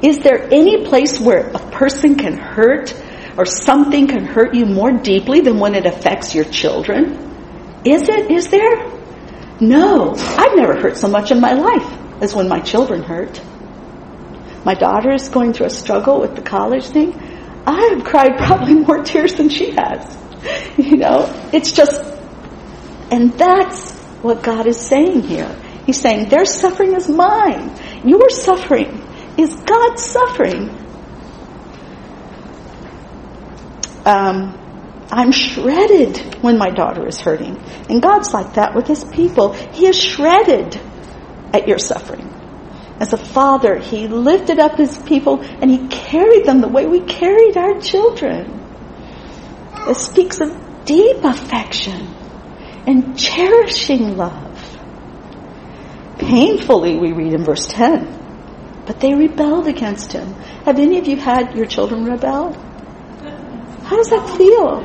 Is 0.02 0.20
there 0.20 0.48
any 0.52 0.86
place 0.86 1.20
where 1.20 1.50
a 1.50 1.60
person 1.72 2.16
can 2.16 2.38
hurt 2.38 2.96
or 3.38 3.46
something 3.46 4.08
can 4.08 4.26
hurt 4.26 4.54
you 4.54 4.66
more 4.66 4.92
deeply 4.92 5.42
than 5.42 5.60
when 5.60 5.76
it 5.76 5.86
affects 5.86 6.34
your 6.34 6.46
children? 6.46 7.82
Is 7.86 8.10
it? 8.10 8.32
Is 8.32 8.50
there? 8.50 8.92
No. 9.60 10.14
I've 10.16 10.56
never 10.56 10.80
hurt 10.80 10.98
so 10.98 11.08
much 11.08 11.32
in 11.32 11.40
my 11.40 11.54
life 11.54 12.22
as 12.22 12.34
when 12.34 12.48
my 12.48 12.60
children 12.60 13.04
hurt. 13.04 13.42
My 14.66 14.74
daughter 14.74 15.14
is 15.14 15.30
going 15.30 15.54
through 15.54 15.68
a 15.68 15.72
struggle 15.72 16.20
with 16.20 16.36
the 16.36 16.42
college 16.42 16.86
thing. 16.86 17.14
I 17.66 17.94
have 17.94 18.04
cried 18.04 18.38
probably 18.38 18.74
more 18.88 19.04
tears 19.04 19.36
than 19.36 19.50
she 19.50 19.72
has. 19.72 20.18
You 20.78 20.98
know, 20.98 21.50
it's 21.52 21.72
just, 21.72 22.02
and 23.12 23.34
that's 23.34 23.92
what 24.22 24.44
God 24.44 24.68
is 24.68 24.80
saying 24.80 25.24
here. 25.24 25.56
He's 25.86 26.00
saying, 26.00 26.30
their 26.30 26.46
suffering 26.46 26.96
is 26.96 27.10
mine. 27.10 27.72
Your 28.08 28.30
suffering 28.30 29.02
is 29.38 29.56
God's 29.56 30.04
suffering. 30.04 30.70
Um, 34.06 34.56
I'm 35.12 35.32
shredded 35.32 36.44
when 36.44 36.60
my 36.60 36.70
daughter 36.70 37.08
is 37.08 37.20
hurting. 37.20 37.58
And 37.90 38.02
God's 38.02 38.34
like 38.34 38.54
that 38.54 38.76
with 38.76 38.86
His 38.86 39.04
people. 39.04 39.54
He 39.54 39.88
is 39.88 40.00
shredded 40.00 40.80
at 41.54 41.68
your 41.68 41.80
suffering. 41.80 42.28
As 43.00 43.14
a 43.14 43.18
father, 43.18 43.80
He 43.80 44.08
lifted 44.08 44.60
up 44.60 44.78
His 44.78 44.96
people 45.00 45.42
and 45.42 45.72
He 45.72 45.88
carried 45.88 46.46
them 46.46 46.62
the 46.62 46.68
way 46.68 46.86
we 46.86 47.02
carried 47.02 47.58
our 47.58 47.80
children. 47.80 48.58
It 49.88 49.96
speaks 49.96 50.40
of 50.40 50.86
deep 50.86 51.24
affection 51.24 52.19
and 52.90 53.18
cherishing 53.18 54.18
love. 54.18 54.78
Painfully, 56.18 56.98
we 56.98 57.14
read 57.14 57.34
in 57.34 57.44
verse 57.46 57.68
10 57.68 58.20
but 58.90 59.00
they 59.00 59.14
rebelled 59.14 59.68
against 59.68 60.14
him. 60.14 60.34
Have 60.66 60.80
any 60.80 60.98
of 60.98 61.08
you 61.08 61.16
had 61.16 61.56
your 61.56 61.68
children 61.68 62.06
rebel? 62.06 62.54
How 63.84 63.98
does 63.98 64.10
that 64.10 64.36
feel? 64.36 64.80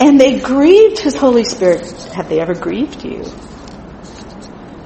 And 0.00 0.18
they 0.18 0.40
grieved 0.40 0.98
his 0.98 1.14
Holy 1.14 1.44
Spirit. 1.44 1.84
Have 2.14 2.30
they 2.30 2.40
ever 2.40 2.54
grieved 2.54 3.04
you? 3.04 3.22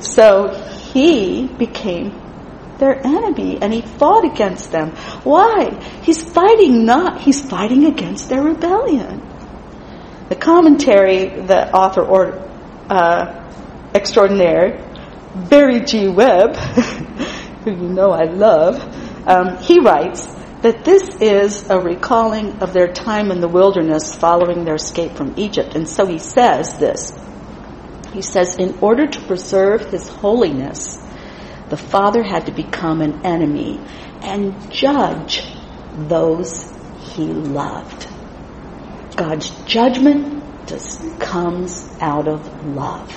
So 0.00 0.48
he 0.92 1.46
became 1.46 2.20
their 2.78 2.98
enemy 3.06 3.58
and 3.62 3.72
he 3.72 3.82
fought 3.82 4.24
against 4.24 4.72
them. 4.72 4.90
Why? 5.22 5.80
He's 6.02 6.20
fighting 6.20 6.84
not, 6.84 7.20
he's 7.20 7.48
fighting 7.48 7.84
against 7.84 8.28
their 8.28 8.42
rebellion. 8.42 9.20
The 10.32 10.38
commentary, 10.38 11.26
the 11.26 11.70
author 11.76 12.00
or, 12.00 12.48
uh, 12.88 13.50
extraordinaire, 13.94 14.80
Barry 15.50 15.80
G. 15.80 16.08
Webb, 16.08 16.56
who 17.64 17.72
you 17.72 17.90
know 17.90 18.12
I 18.12 18.24
love, 18.24 18.80
um, 19.28 19.58
he 19.58 19.80
writes 19.80 20.24
that 20.62 20.86
this 20.86 21.20
is 21.20 21.68
a 21.68 21.78
recalling 21.78 22.62
of 22.62 22.72
their 22.72 22.90
time 22.90 23.30
in 23.30 23.42
the 23.42 23.46
wilderness 23.46 24.14
following 24.14 24.64
their 24.64 24.76
escape 24.76 25.16
from 25.16 25.34
Egypt. 25.36 25.74
And 25.74 25.86
so 25.86 26.06
he 26.06 26.16
says 26.16 26.78
this. 26.78 27.12
He 28.14 28.22
says, 28.22 28.56
in 28.56 28.78
order 28.78 29.06
to 29.06 29.20
preserve 29.26 29.90
his 29.90 30.08
holiness, 30.08 30.96
the 31.68 31.76
Father 31.76 32.22
had 32.22 32.46
to 32.46 32.52
become 32.52 33.02
an 33.02 33.26
enemy 33.26 33.78
and 34.22 34.72
judge 34.72 35.42
those 36.08 36.72
he 37.14 37.26
loved. 37.26 38.08
God's 39.16 39.50
judgment 39.64 40.66
just 40.66 41.20
comes 41.20 41.88
out 42.00 42.28
of 42.28 42.66
love. 42.66 43.10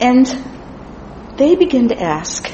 And 0.00 0.26
they 1.36 1.54
begin 1.56 1.88
to 1.88 2.00
ask 2.00 2.50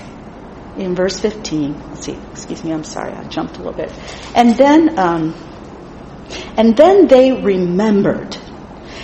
in 0.77 0.95
verse 0.95 1.19
15. 1.19 1.91
Let's 1.91 2.07
see, 2.07 2.19
excuse 2.31 2.63
me, 2.63 2.73
I'm 2.73 2.85
sorry, 2.85 3.13
I 3.13 3.25
jumped 3.25 3.57
a 3.57 3.63
little 3.63 3.73
bit. 3.73 3.93
And 4.35 4.55
then, 4.57 4.99
um, 4.99 5.35
and 6.57 6.77
then 6.77 7.09
they 7.09 7.33
remembered. 7.33 8.37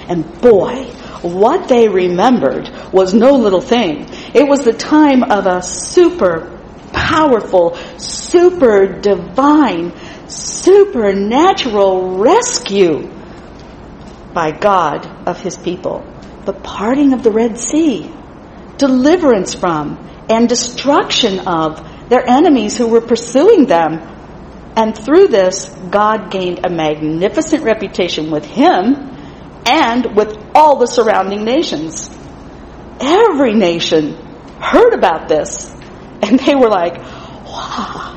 And 0.08 0.40
boy, 0.40 0.84
what 1.22 1.68
they 1.68 1.88
remembered 1.88 2.70
was 2.92 3.14
no 3.14 3.32
little 3.32 3.62
thing. 3.62 4.06
It 4.34 4.46
was 4.46 4.60
the 4.60 4.74
time 4.74 5.22
of 5.22 5.46
a 5.46 5.62
super 5.62 6.60
powerful, 6.92 7.76
super 7.98 8.86
divine, 8.86 9.92
supernatural 10.28 12.18
rescue 12.18 13.10
by 14.32 14.50
God 14.50 15.06
of 15.28 15.40
his 15.40 15.56
people. 15.56 16.04
The 16.44 16.52
parting 16.52 17.12
of 17.12 17.22
the 17.22 17.30
Red 17.30 17.58
Sea 17.58 18.12
deliverance 18.76 19.54
from 19.54 19.98
and 20.28 20.48
destruction 20.48 21.40
of 21.40 22.08
their 22.08 22.28
enemies 22.28 22.76
who 22.76 22.88
were 22.88 23.00
pursuing 23.00 23.66
them. 23.66 24.00
And 24.76 24.96
through 24.96 25.28
this, 25.28 25.66
God 25.90 26.30
gained 26.30 26.66
a 26.66 26.70
magnificent 26.70 27.62
reputation 27.62 28.30
with 28.30 28.44
him 28.44 28.94
and 29.66 30.16
with 30.16 30.36
all 30.54 30.78
the 30.78 30.86
surrounding 30.86 31.44
nations. 31.44 32.10
Every 33.00 33.54
nation 33.54 34.14
heard 34.60 34.94
about 34.94 35.28
this 35.28 35.72
and 36.22 36.38
they 36.40 36.54
were 36.54 36.68
like, 36.68 36.96
wow, 36.96 38.13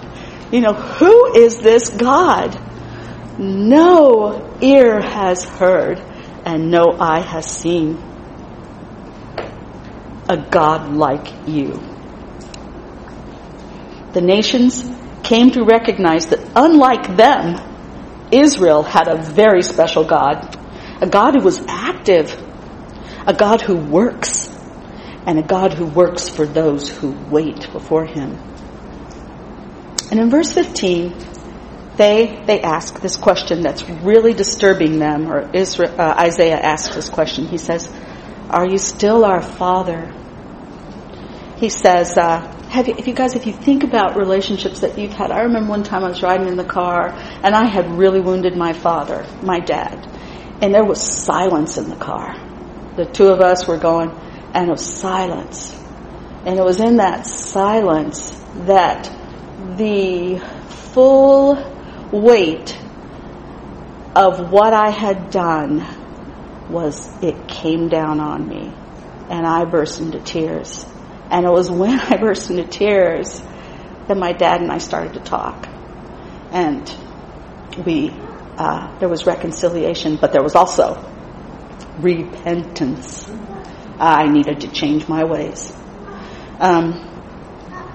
you 0.52 0.62
know, 0.62 0.74
who 0.74 1.36
is 1.36 1.60
this 1.60 1.90
God? 1.90 2.58
No 3.40 4.58
ear 4.62 5.02
has 5.02 5.44
heard 5.44 6.00
and 6.46 6.72
no 6.72 6.98
eye 7.00 7.22
has 7.22 7.46
seen 7.46 7.98
a 10.30 10.38
God 10.38 10.96
like 10.96 11.48
you. 11.48 11.80
The 14.14 14.22
nations 14.22 14.90
came 15.24 15.52
to 15.52 15.64
recognize 15.64 16.28
that 16.28 16.40
unlike 16.56 17.18
them, 17.18 17.58
Israel 18.32 18.84
had 18.84 19.08
a 19.08 19.22
very 19.22 19.62
special 19.62 20.06
God. 20.06 20.56
A 21.02 21.08
God 21.08 21.36
who 21.36 21.44
was 21.44 21.62
active. 21.68 22.32
A 23.28 23.34
God 23.34 23.62
who 23.62 23.76
works. 23.76 24.50
And 25.26 25.38
a 25.38 25.44
God 25.44 25.74
who 25.74 25.86
works 25.86 26.30
for 26.30 26.46
those 26.46 26.90
who 26.90 27.12
wait 27.30 27.72
before 27.72 28.06
Him. 28.06 28.38
And 30.10 30.20
in 30.20 30.30
verse 30.30 30.54
15, 30.54 31.18
they, 31.96 32.44
they 32.46 32.62
ask 32.62 33.02
this 33.02 33.18
question 33.18 33.62
that's 33.62 33.88
really 33.90 34.34
disturbing 34.34 35.00
them, 35.00 35.32
or 35.32 35.50
Israel, 35.54 36.00
uh, 36.00 36.16
Isaiah 36.20 36.60
asks 36.60 36.96
this 36.96 37.10
question. 37.10 37.46
He 37.46 37.58
says, 37.58 37.92
Are 38.50 38.68
you 38.68 38.78
still 38.78 39.26
our 39.26 39.42
Father? 39.42 40.14
he 41.58 41.70
says, 41.70 42.18
uh, 42.18 42.40
have 42.70 42.88
you, 42.88 42.96
if 42.98 43.08
you 43.08 43.14
guys, 43.14 43.36
if 43.36 43.48
you 43.48 43.54
think 43.54 43.84
about 43.84 44.16
relationships 44.16 44.82
that 44.82 44.98
you've 44.98 45.14
had, 45.14 45.32
I 45.32 45.42
remember 45.42 45.70
one 45.70 45.84
time 45.84 46.04
I 46.04 46.10
was 46.10 46.22
riding 46.22 46.48
in 46.48 46.56
the 46.56 46.64
car 46.64 47.14
and 47.42 47.56
I 47.56 47.66
had 47.66 47.98
really 47.98 48.20
wounded 48.20 48.56
my 48.56 48.74
father, 48.74 49.26
my 49.42 49.60
dad, 49.60 50.06
and 50.62 50.74
there 50.74 50.86
was 50.86 51.02
silence 51.02 51.78
in 51.78 51.90
the 51.90 51.96
car. 51.96 52.36
The 52.96 53.06
two 53.06 53.28
of 53.28 53.42
us 53.42 53.68
were 53.68 53.78
going, 53.78 54.12
and 54.54 54.68
it 54.68 54.72
was 54.72 54.86
silence. 54.86 55.74
And 56.46 56.60
it 56.60 56.64
was 56.64 56.80
in 56.80 56.98
that 56.98 57.26
silence 57.26 58.32
that 58.66 59.08
the 59.78 60.40
full 60.94 61.56
weight 62.12 62.78
of 64.16 64.52
what 64.52 64.74
I 64.74 64.90
had 64.90 65.30
done 65.30 65.86
was, 66.70 67.08
it 67.24 67.48
came 67.48 67.88
down 67.88 68.20
on 68.20 68.48
me. 68.48 68.74
And 69.30 69.46
I 69.46 69.66
burst 69.66 70.00
into 70.00 70.20
tears. 70.20 70.86
And 71.30 71.46
it 71.46 71.50
was 71.52 71.70
when 71.70 72.00
I 72.00 72.18
burst 72.18 72.50
into 72.50 72.66
tears 72.66 73.42
that 74.08 74.18
my 74.18 74.34
dad 74.34 74.62
and 74.62 74.72
I 74.72 74.80
started 74.80 75.14
to 75.14 75.20
talk. 75.20 75.68
And 76.52 76.90
we, 77.86 78.10
uh, 78.58 78.98
there 79.00 79.10
was 79.10 79.26
reconciliation, 79.26 80.18
but 80.20 80.32
there 80.32 80.42
was 80.44 80.56
also 80.56 80.96
repentance. 82.00 83.30
I 84.00 84.28
needed 84.28 84.62
to 84.62 84.72
change 84.72 85.08
my 85.08 85.24
ways. 85.24 85.74
Um, 86.60 87.04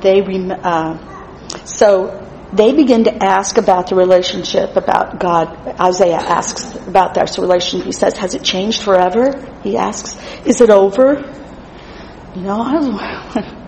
they 0.02 0.20
rem- 0.20 0.50
uh, 0.50 1.11
so 1.64 2.28
they 2.52 2.72
begin 2.74 3.04
to 3.04 3.22
ask 3.22 3.56
about 3.56 3.88
the 3.88 3.94
relationship 3.94 4.76
about 4.76 5.18
God. 5.18 5.56
Isaiah 5.80 6.16
asks 6.16 6.74
about 6.86 7.14
their 7.14 7.24
relationship. 7.38 7.86
He 7.86 7.92
says, 7.92 8.16
"Has 8.18 8.34
it 8.34 8.42
changed 8.42 8.82
forever?" 8.82 9.32
He 9.62 9.76
asks, 9.76 10.16
"Is 10.44 10.60
it 10.60 10.70
over?" 10.70 11.24
You 12.34 12.42
know, 12.42 13.00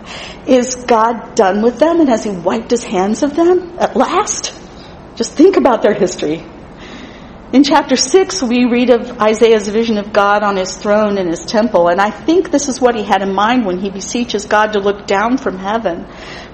is 0.46 0.74
God 0.86 1.34
done 1.34 1.62
with 1.62 1.78
them, 1.78 2.00
and 2.00 2.08
has 2.08 2.24
He 2.24 2.30
wiped 2.30 2.70
His 2.70 2.82
hands 2.82 3.22
of 3.22 3.34
them 3.34 3.76
at 3.78 3.96
last? 3.96 4.52
Just 5.16 5.32
think 5.32 5.56
about 5.56 5.82
their 5.82 5.94
history. 5.94 6.44
In 7.54 7.62
chapter 7.62 7.94
6, 7.94 8.42
we 8.42 8.64
read 8.64 8.90
of 8.90 9.20
Isaiah's 9.20 9.68
vision 9.68 9.96
of 9.96 10.12
God 10.12 10.42
on 10.42 10.56
his 10.56 10.76
throne 10.76 11.18
in 11.18 11.28
his 11.28 11.46
temple, 11.46 11.86
and 11.86 12.00
I 12.00 12.10
think 12.10 12.50
this 12.50 12.68
is 12.68 12.80
what 12.80 12.96
he 12.96 13.04
had 13.04 13.22
in 13.22 13.32
mind 13.32 13.64
when 13.64 13.78
he 13.78 13.90
beseeches 13.90 14.46
God 14.46 14.72
to 14.72 14.80
look 14.80 15.06
down 15.06 15.38
from 15.38 15.56
heaven, 15.56 16.04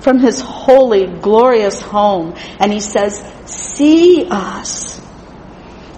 from 0.01 0.19
his 0.19 0.41
holy, 0.41 1.07
glorious 1.07 1.81
home, 1.81 2.35
and 2.59 2.73
he 2.73 2.81
says, 2.81 3.23
See 3.47 4.27
us. 4.31 5.01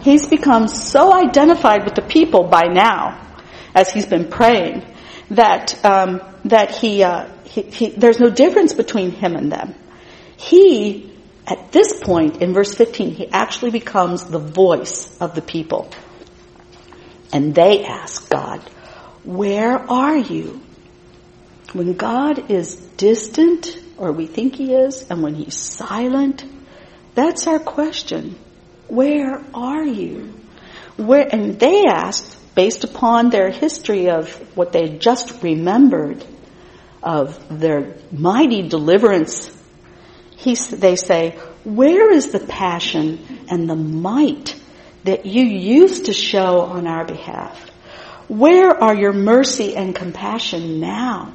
He's 0.03 0.27
become 0.27 0.69
so 0.69 1.13
identified 1.13 1.85
with 1.85 1.95
the 1.95 2.03
people 2.03 2.45
by 2.45 2.65
now, 2.65 3.21
as 3.75 3.93
he's 3.93 4.07
been 4.07 4.29
praying, 4.29 4.85
that, 5.31 5.85
um, 5.85 6.21
that 6.47 6.75
he, 6.75 7.05
uh, 7.05 7.29
he, 7.45 7.63
he, 7.63 7.89
there's 7.91 8.19
no 8.19 8.31
difference 8.31 8.75
between 8.75 9.13
him 9.13 9.37
and 9.37 9.53
them. 9.53 9.75
He 10.37 11.13
at 11.47 11.73
this 11.73 12.01
point, 12.01 12.41
in 12.41 12.53
verse 12.53 12.75
15, 12.75 13.15
he 13.15 13.29
actually 13.29 13.73
becomes 13.73 14.25
the 14.25 14.39
voice 14.39 15.17
of 15.21 15.35
the 15.35 15.43
people. 15.43 15.91
And 17.33 17.55
they 17.55 17.85
ask 17.85 18.29
God, 18.31 18.61
Where 19.25 19.79
are 19.79 20.17
you? 20.17 20.61
When 21.73 21.95
God 21.95 22.51
is 22.51 22.77
distant, 22.77 23.77
or 23.97 24.13
we 24.13 24.27
think 24.27 24.55
he 24.55 24.75
is, 24.75 25.09
and 25.11 25.23
when 25.23 25.35
he's 25.35 25.57
silent, 25.57 26.45
that's 27.15 27.47
our 27.47 27.59
question. 27.59 28.39
Where 28.89 29.45
are 29.55 29.85
you? 29.85 30.35
Where, 30.97 31.27
and 31.31 31.59
they 31.59 31.85
asked, 31.87 32.55
based 32.55 32.85
upon 32.85 33.31
their 33.31 33.51
history 33.51 34.11
of 34.11 34.31
what 34.57 34.73
they 34.73 34.99
just 34.99 35.43
remembered, 35.43 36.25
of 37.03 37.59
their 37.59 37.97
mighty 38.13 38.69
deliverance 38.69 39.51
he, 40.43 40.57
they 40.57 40.97
say, 40.97 41.39
where 41.63 42.11
is 42.11 42.33
the 42.33 42.41
passion 42.41 43.45
and 43.49 43.71
the 43.71 43.77
might 43.77 44.61
that 45.05 45.25
you 45.25 45.45
used 45.45 46.07
to 46.07 46.13
show 46.13 46.63
on 46.63 46.89
our 46.89 47.05
behalf? 47.05 47.71
Where 48.27 48.71
are 48.71 48.95
your 48.95 49.13
mercy 49.13 49.77
and 49.77 49.95
compassion 49.95 50.81
now? 50.81 51.33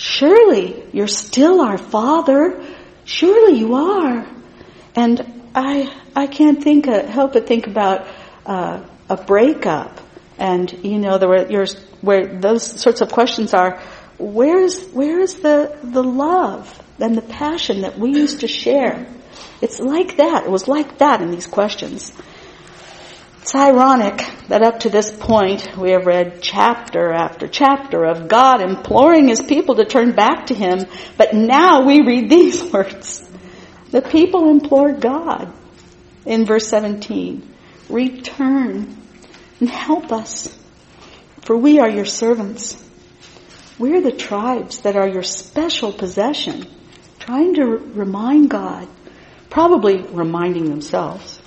Surely 0.00 0.82
you're 0.92 1.06
still 1.06 1.60
our 1.60 1.76
Father. 1.76 2.64
Surely 3.04 3.58
you 3.58 3.74
are. 3.74 4.26
And 4.96 5.42
I, 5.54 5.94
I 6.16 6.26
can't 6.26 6.62
think, 6.62 6.86
of, 6.86 7.04
help 7.04 7.34
but 7.34 7.46
think 7.46 7.66
about 7.66 8.08
uh, 8.46 8.82
a 9.08 9.16
breakup. 9.16 10.00
And, 10.38 10.72
you 10.84 10.98
know, 10.98 11.18
there 11.18 11.28
were, 11.28 11.66
where 12.00 12.26
those 12.26 12.80
sorts 12.80 13.02
of 13.02 13.12
questions 13.12 13.52
are, 13.52 13.82
where's, 14.18 14.88
where's 14.88 15.34
the, 15.34 15.78
the 15.82 16.02
love? 16.02 16.80
and 17.00 17.16
the 17.16 17.22
passion 17.22 17.82
that 17.82 17.98
we 17.98 18.10
used 18.10 18.40
to 18.40 18.48
share. 18.48 19.06
It's 19.60 19.80
like 19.80 20.16
that. 20.16 20.44
It 20.44 20.50
was 20.50 20.68
like 20.68 20.98
that 20.98 21.22
in 21.22 21.30
these 21.30 21.46
questions. 21.46 22.12
It's 23.42 23.54
ironic 23.54 24.18
that 24.48 24.62
up 24.62 24.80
to 24.80 24.90
this 24.90 25.10
point 25.10 25.74
we 25.74 25.92
have 25.92 26.04
read 26.04 26.42
chapter 26.42 27.10
after 27.10 27.48
chapter 27.48 28.04
of 28.04 28.28
God 28.28 28.60
imploring 28.60 29.28
His 29.28 29.40
people 29.40 29.76
to 29.76 29.86
turn 29.86 30.12
back 30.12 30.46
to 30.46 30.54
Him, 30.54 30.84
but 31.16 31.32
now 31.32 31.86
we 31.86 32.02
read 32.02 32.28
these 32.28 32.62
words. 32.72 33.26
The 33.90 34.02
people 34.02 34.50
implored 34.50 35.00
God 35.00 35.50
in 36.26 36.44
verse 36.44 36.68
17, 36.68 37.54
return 37.88 38.94
and 39.58 39.70
help 39.70 40.12
us, 40.12 40.54
for 41.40 41.56
we 41.56 41.78
are 41.78 41.88
your 41.88 42.04
servants. 42.04 42.76
We're 43.78 44.02
the 44.02 44.12
tribes 44.12 44.80
that 44.80 44.96
are 44.96 45.08
your 45.08 45.22
special 45.22 45.94
possession 45.94 46.66
trying 47.18 47.54
to 47.54 47.64
remind 47.64 48.50
God, 48.50 48.86
probably 49.48 50.02
reminding 50.02 50.68
themselves. 50.68 51.39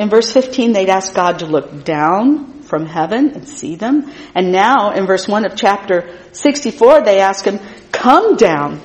In 0.00 0.08
verse 0.08 0.32
15, 0.32 0.72
they'd 0.72 0.88
ask 0.88 1.14
God 1.14 1.40
to 1.40 1.46
look 1.46 1.84
down 1.84 2.62
from 2.62 2.86
heaven 2.86 3.32
and 3.32 3.46
see 3.46 3.76
them. 3.76 4.10
And 4.34 4.50
now, 4.50 4.92
in 4.92 5.04
verse 5.04 5.28
1 5.28 5.44
of 5.44 5.54
chapter 5.54 6.18
64, 6.32 7.02
they 7.02 7.20
ask 7.20 7.44
him, 7.44 7.60
come 7.92 8.36
down. 8.36 8.80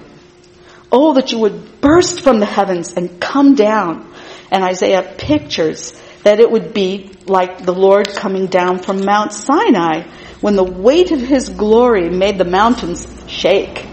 Oh, 0.92 1.14
that 1.14 1.32
you 1.32 1.40
would 1.40 1.80
burst 1.80 2.20
from 2.20 2.42
the 2.42 2.46
heavens 2.46 2.92
and 2.92 3.22
come 3.22 3.56
down. 3.56 4.14
And 4.52 4.62
Isaiah 4.62 5.16
pictures 5.18 5.94
that 6.24 6.42
it 6.42 6.52
would 6.52 6.74
be 6.74 7.12
like 7.26 7.64
the 7.64 7.72
Lord 7.72 8.10
coming 8.10 8.48
down 8.48 8.80
from 8.80 9.06
Mount 9.06 9.32
Sinai 9.32 10.10
when 10.42 10.58
the 10.58 10.66
weight 10.66 11.12
of 11.12 11.22
his 11.22 11.48
glory 11.48 12.10
made 12.10 12.38
the 12.38 12.44
mountains 12.44 13.08
shake 13.28 13.86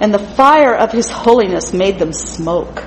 and 0.00 0.14
the 0.14 0.18
fire 0.18 0.74
of 0.74 0.90
his 0.90 1.10
holiness 1.10 1.74
made 1.74 1.98
them 1.98 2.14
smoke. 2.14 2.82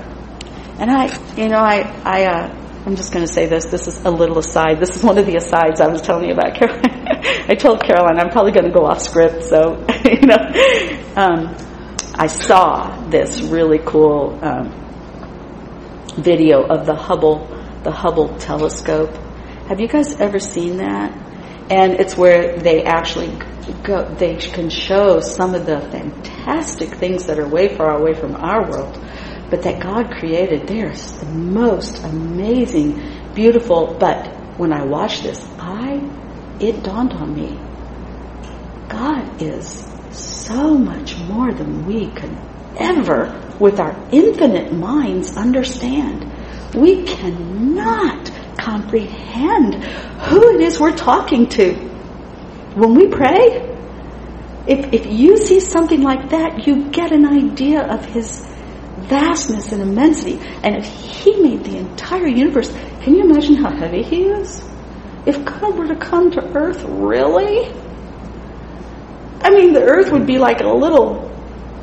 And 0.80 0.90
I, 0.90 1.06
you 1.36 1.48
know, 1.48 1.60
I, 1.60 1.82
I, 2.04 2.24
uh, 2.24 2.63
I'm 2.86 2.96
just 2.96 3.12
going 3.12 3.24
to 3.26 3.32
say 3.32 3.46
this. 3.46 3.64
This 3.64 3.86
is 3.86 4.04
a 4.04 4.10
little 4.10 4.38
aside. 4.38 4.78
This 4.78 4.94
is 4.94 5.02
one 5.02 5.16
of 5.16 5.24
the 5.24 5.36
asides 5.36 5.80
I 5.80 5.88
was 5.88 6.02
telling 6.02 6.28
you 6.28 6.34
about, 6.34 6.54
Caroline. 6.58 7.24
I 7.48 7.54
told 7.54 7.82
Caroline 7.82 8.18
I'm 8.18 8.28
probably 8.28 8.52
going 8.52 8.66
to 8.66 8.72
go 8.72 8.84
off 8.84 9.00
script, 9.00 9.44
so 9.44 9.86
you 10.04 10.26
know. 10.26 10.36
Um, 11.16 11.56
I 12.16 12.28
saw 12.28 13.08
this 13.08 13.40
really 13.42 13.78
cool 13.78 14.38
um, 14.42 14.70
video 16.16 16.62
of 16.62 16.86
the 16.86 16.94
Hubble, 16.94 17.46
the 17.82 17.90
Hubble 17.90 18.36
telescope. 18.38 19.16
Have 19.68 19.80
you 19.80 19.88
guys 19.88 20.20
ever 20.20 20.38
seen 20.38 20.76
that? 20.76 21.10
And 21.70 21.94
it's 21.94 22.16
where 22.16 22.58
they 22.58 22.84
actually 22.84 23.36
go, 23.82 24.04
they 24.14 24.36
can 24.36 24.68
show 24.68 25.20
some 25.20 25.54
of 25.54 25.64
the 25.66 25.80
fantastic 25.80 26.90
things 26.90 27.24
that 27.26 27.38
are 27.38 27.48
way 27.48 27.74
far 27.74 27.98
away 27.98 28.12
from 28.12 28.36
our 28.36 28.70
world, 28.70 28.94
but 29.54 29.62
that 29.62 29.80
God 29.80 30.10
created. 30.10 30.66
They're 30.66 30.90
the 30.90 31.26
most 31.26 32.02
amazing, 32.02 33.00
beautiful. 33.34 33.96
But 34.00 34.26
when 34.58 34.72
I 34.72 34.84
watched 34.84 35.22
this, 35.22 35.40
I 35.60 36.02
it 36.58 36.82
dawned 36.82 37.12
on 37.12 37.32
me. 37.32 37.56
God 38.88 39.40
is 39.40 39.86
so 40.10 40.76
much 40.76 41.16
more 41.20 41.52
than 41.52 41.86
we 41.86 42.08
can 42.10 42.36
ever, 42.76 43.54
with 43.60 43.78
our 43.78 43.94
infinite 44.10 44.72
minds, 44.72 45.36
understand. 45.36 46.24
We 46.74 47.04
cannot 47.04 48.32
comprehend 48.58 49.84
who 49.84 50.56
it 50.56 50.62
is 50.62 50.80
we're 50.80 50.96
talking 50.96 51.48
to 51.50 51.74
when 52.74 52.96
we 52.96 53.06
pray, 53.06 53.70
if, 54.66 54.92
if 54.92 55.06
you 55.06 55.36
see 55.36 55.60
something 55.60 56.02
like 56.02 56.30
that, 56.30 56.66
you 56.66 56.90
get 56.90 57.12
an 57.12 57.24
idea 57.24 57.82
of 57.82 58.04
his 58.04 58.44
vastness 59.08 59.72
and 59.72 59.82
immensity. 59.82 60.38
And 60.62 60.76
if 60.76 60.86
he 60.86 61.40
made 61.40 61.64
the 61.64 61.76
entire 61.76 62.26
universe, 62.26 62.72
can 63.02 63.14
you 63.14 63.24
imagine 63.24 63.56
how 63.56 63.74
heavy 63.74 64.02
he 64.02 64.24
is? 64.24 64.62
If 65.26 65.44
God 65.44 65.76
were 65.76 65.86
to 65.86 65.96
come 65.96 66.30
to 66.32 66.42
earth, 66.56 66.82
really? 66.84 67.72
I 69.40 69.50
mean, 69.50 69.72
the 69.72 69.82
earth 69.82 70.12
would 70.12 70.26
be 70.26 70.38
like 70.38 70.60
a 70.60 70.68
little 70.68 71.30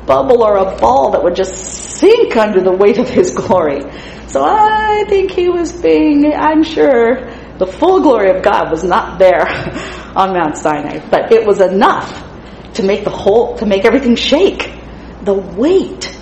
bubble 0.06 0.42
or 0.42 0.56
a 0.56 0.76
ball 0.78 1.12
that 1.12 1.22
would 1.22 1.36
just 1.36 1.54
sink 1.54 2.36
under 2.36 2.60
the 2.60 2.72
weight 2.72 2.98
of 2.98 3.08
his 3.08 3.32
glory. 3.34 3.80
So 4.26 4.42
I 4.44 5.04
think 5.08 5.30
he 5.30 5.48
was 5.48 5.72
being, 5.72 6.32
I'm 6.34 6.62
sure, 6.62 7.30
the 7.58 7.66
full 7.66 8.00
glory 8.00 8.30
of 8.30 8.42
God 8.42 8.70
was 8.70 8.82
not 8.82 9.18
there 9.18 9.46
on 10.16 10.32
Mount 10.32 10.56
Sinai, 10.56 10.98
but 11.10 11.32
it 11.32 11.46
was 11.46 11.60
enough 11.60 12.28
to 12.74 12.82
make 12.82 13.04
the 13.04 13.10
whole, 13.10 13.56
to 13.58 13.66
make 13.66 13.84
everything 13.84 14.16
shake. 14.16 14.70
The 15.22 15.34
weight. 15.34 16.16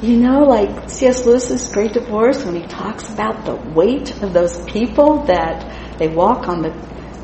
You 0.00 0.16
know, 0.16 0.44
like 0.44 0.88
C.S. 0.88 1.26
Lewis's 1.26 1.68
Great 1.70 1.92
Divorce, 1.92 2.44
when 2.44 2.54
he 2.54 2.62
talks 2.62 3.12
about 3.12 3.44
the 3.44 3.56
weight 3.56 4.22
of 4.22 4.32
those 4.32 4.60
people 4.70 5.24
that 5.24 5.98
they 5.98 6.06
walk 6.06 6.46
on 6.46 6.62
the, 6.62 6.70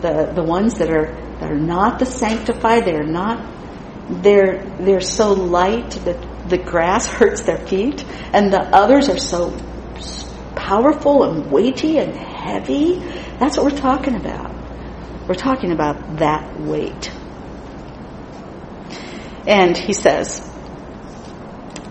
the, 0.00 0.32
the 0.34 0.42
ones 0.42 0.74
that 0.78 0.90
are, 0.90 1.14
that 1.38 1.52
are 1.52 1.58
not 1.58 2.00
the 2.00 2.06
sanctified, 2.06 2.84
they're 2.84 3.04
not, 3.04 3.48
they're, 4.08 4.64
they're 4.80 5.00
so 5.00 5.34
light 5.34 5.92
that 6.04 6.48
the 6.48 6.58
grass 6.58 7.06
hurts 7.12 7.42
their 7.42 7.64
feet, 7.64 8.04
and 8.32 8.52
the 8.52 8.62
others 8.74 9.08
are 9.08 9.18
so 9.18 9.56
powerful 10.56 11.22
and 11.22 11.52
weighty 11.52 11.98
and 11.98 12.16
heavy. 12.16 12.98
That's 13.38 13.56
what 13.56 13.72
we're 13.72 13.78
talking 13.78 14.16
about. 14.16 14.52
We're 15.28 15.34
talking 15.34 15.70
about 15.70 16.16
that 16.16 16.60
weight. 16.60 17.12
And 19.46 19.76
he 19.76 19.92
says, 19.92 20.50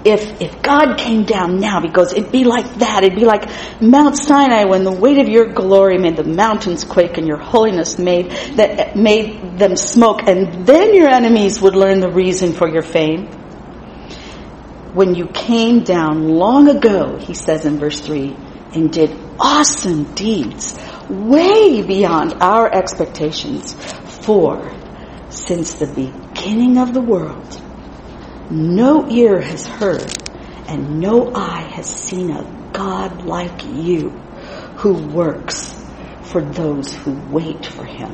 if, 0.05 0.41
if 0.41 0.61
God 0.61 0.97
came 0.97 1.23
down 1.23 1.59
now, 1.59 1.81
he 1.81 1.87
goes, 1.87 2.11
it'd 2.11 2.31
be 2.31 2.43
like 2.43 2.75
that. 2.75 3.03
It'd 3.03 3.17
be 3.17 3.25
like 3.25 3.49
Mount 3.81 4.17
Sinai 4.17 4.65
when 4.65 4.83
the 4.83 4.91
weight 4.91 5.17
of 5.17 5.29
your 5.29 5.53
glory 5.53 5.97
made 5.97 6.17
the 6.17 6.23
mountains 6.23 6.83
quake 6.83 7.17
and 7.17 7.27
your 7.27 7.37
holiness 7.37 7.97
made 7.97 8.31
that 8.57 8.95
made 8.95 9.57
them 9.57 9.75
smoke. 9.75 10.23
And 10.27 10.65
then 10.65 10.93
your 10.93 11.07
enemies 11.07 11.61
would 11.61 11.75
learn 11.75 11.99
the 11.99 12.11
reason 12.11 12.53
for 12.53 12.67
your 12.67 12.81
fame. 12.81 13.27
When 14.93 15.15
you 15.15 15.27
came 15.27 15.83
down 15.83 16.27
long 16.27 16.69
ago, 16.69 17.17
he 17.17 17.33
says 17.33 17.65
in 17.65 17.79
verse 17.79 17.99
three, 17.99 18.35
and 18.73 18.91
did 18.91 19.17
awesome 19.39 20.13
deeds 20.15 20.77
way 21.09 21.81
beyond 21.81 22.35
our 22.41 22.71
expectations. 22.71 23.73
For 24.25 24.71
since 25.29 25.73
the 25.73 25.87
beginning 25.87 26.77
of 26.77 26.93
the 26.93 27.01
world, 27.01 27.62
no 28.51 29.09
ear 29.09 29.41
has 29.41 29.65
heard 29.65 30.11
and 30.67 30.99
no 30.99 31.33
eye 31.33 31.61
has 31.61 31.87
seen 31.87 32.31
a 32.31 32.69
God 32.71 33.23
like 33.25 33.63
you 33.65 34.09
who 34.77 34.93
works 34.93 35.83
for 36.23 36.41
those 36.41 36.93
who 36.95 37.13
wait 37.29 37.65
for 37.65 37.85
him. 37.85 38.11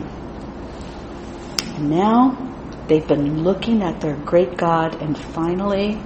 And 1.76 1.90
now 1.90 2.86
they've 2.88 3.08
been 3.08 3.44
looking 3.44 3.82
at 3.82 4.02
their 4.02 4.16
great 4.16 4.58
God 4.58 5.02
and 5.02 5.18
finally 5.18 6.00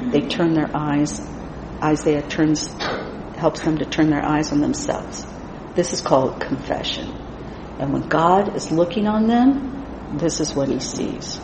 they 0.00 0.22
turn 0.22 0.54
their 0.54 0.70
eyes. 0.74 1.20
Isaiah 1.82 2.22
turns, 2.22 2.68
helps 3.36 3.60
them 3.60 3.78
to 3.78 3.84
turn 3.84 4.10
their 4.10 4.24
eyes 4.24 4.52
on 4.52 4.60
themselves. 4.60 5.26
This 5.74 5.92
is 5.92 6.00
called 6.00 6.40
confession. 6.40 7.08
And 7.78 7.92
when 7.92 8.08
God 8.08 8.56
is 8.56 8.70
looking 8.70 9.06
on 9.06 9.26
them, 9.26 10.18
this 10.18 10.40
is 10.40 10.54
what 10.54 10.68
he 10.68 10.80
sees. 10.80 11.40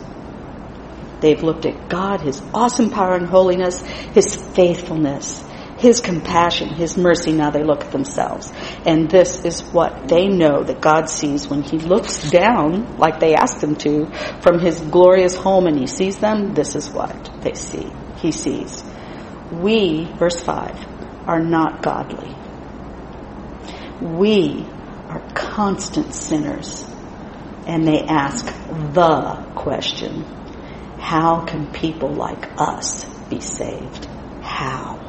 They've 1.21 1.41
looked 1.41 1.67
at 1.67 1.87
God, 1.87 2.21
His 2.21 2.41
awesome 2.53 2.89
power 2.89 3.15
and 3.15 3.27
holiness, 3.27 3.81
His 3.81 4.35
faithfulness, 4.35 5.45
His 5.77 6.01
compassion, 6.01 6.69
His 6.69 6.97
mercy. 6.97 7.31
Now 7.31 7.51
they 7.51 7.63
look 7.63 7.85
at 7.85 7.91
themselves. 7.91 8.51
And 8.85 9.09
this 9.09 9.45
is 9.45 9.61
what 9.61 10.07
they 10.07 10.27
know 10.27 10.63
that 10.63 10.81
God 10.81 11.09
sees 11.09 11.47
when 11.47 11.61
He 11.61 11.77
looks 11.77 12.29
down, 12.31 12.97
like 12.97 13.19
they 13.19 13.35
asked 13.35 13.63
Him 13.63 13.75
to, 13.77 14.07
from 14.41 14.59
His 14.59 14.81
glorious 14.81 15.35
home 15.35 15.67
and 15.67 15.77
He 15.77 15.87
sees 15.87 16.17
them. 16.17 16.55
This 16.55 16.75
is 16.75 16.89
what 16.89 17.41
they 17.41 17.53
see. 17.53 17.87
He 18.17 18.31
sees. 18.31 18.83
We, 19.51 20.05
verse 20.17 20.41
5, 20.41 21.27
are 21.27 21.39
not 21.41 21.83
godly. 21.83 22.35
We 24.01 24.65
are 25.07 25.21
constant 25.35 26.15
sinners. 26.15 26.87
And 27.67 27.87
they 27.87 28.01
ask 28.01 28.45
the 28.45 29.51
question 29.55 30.25
how 31.01 31.43
can 31.45 31.65
people 31.73 32.13
like 32.13 32.47
us 32.57 33.03
be 33.27 33.41
saved? 33.41 34.05
How? 34.41 34.99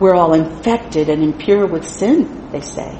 We're 0.00 0.16
all 0.16 0.32
infected 0.32 1.10
and 1.10 1.22
impure 1.22 1.66
with 1.66 1.86
sin, 1.86 2.50
they 2.50 2.62
say. 2.62 2.94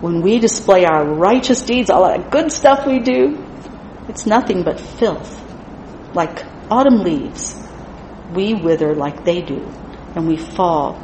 When 0.00 0.22
we 0.22 0.38
display 0.38 0.86
our 0.86 1.04
righteous 1.04 1.62
deeds, 1.62 1.90
all 1.90 2.08
that 2.08 2.30
good 2.30 2.50
stuff 2.50 2.86
we 2.86 2.98
do, 2.98 3.46
it's 4.08 4.24
nothing 4.26 4.64
but 4.64 4.80
filth. 4.80 5.38
Like 6.14 6.44
autumn 6.70 7.04
leaves, 7.04 7.54
we 8.32 8.54
wither 8.54 8.94
like 8.94 9.24
they 9.24 9.42
do, 9.42 9.70
and 10.16 10.26
we 10.26 10.38
fall, 10.38 10.96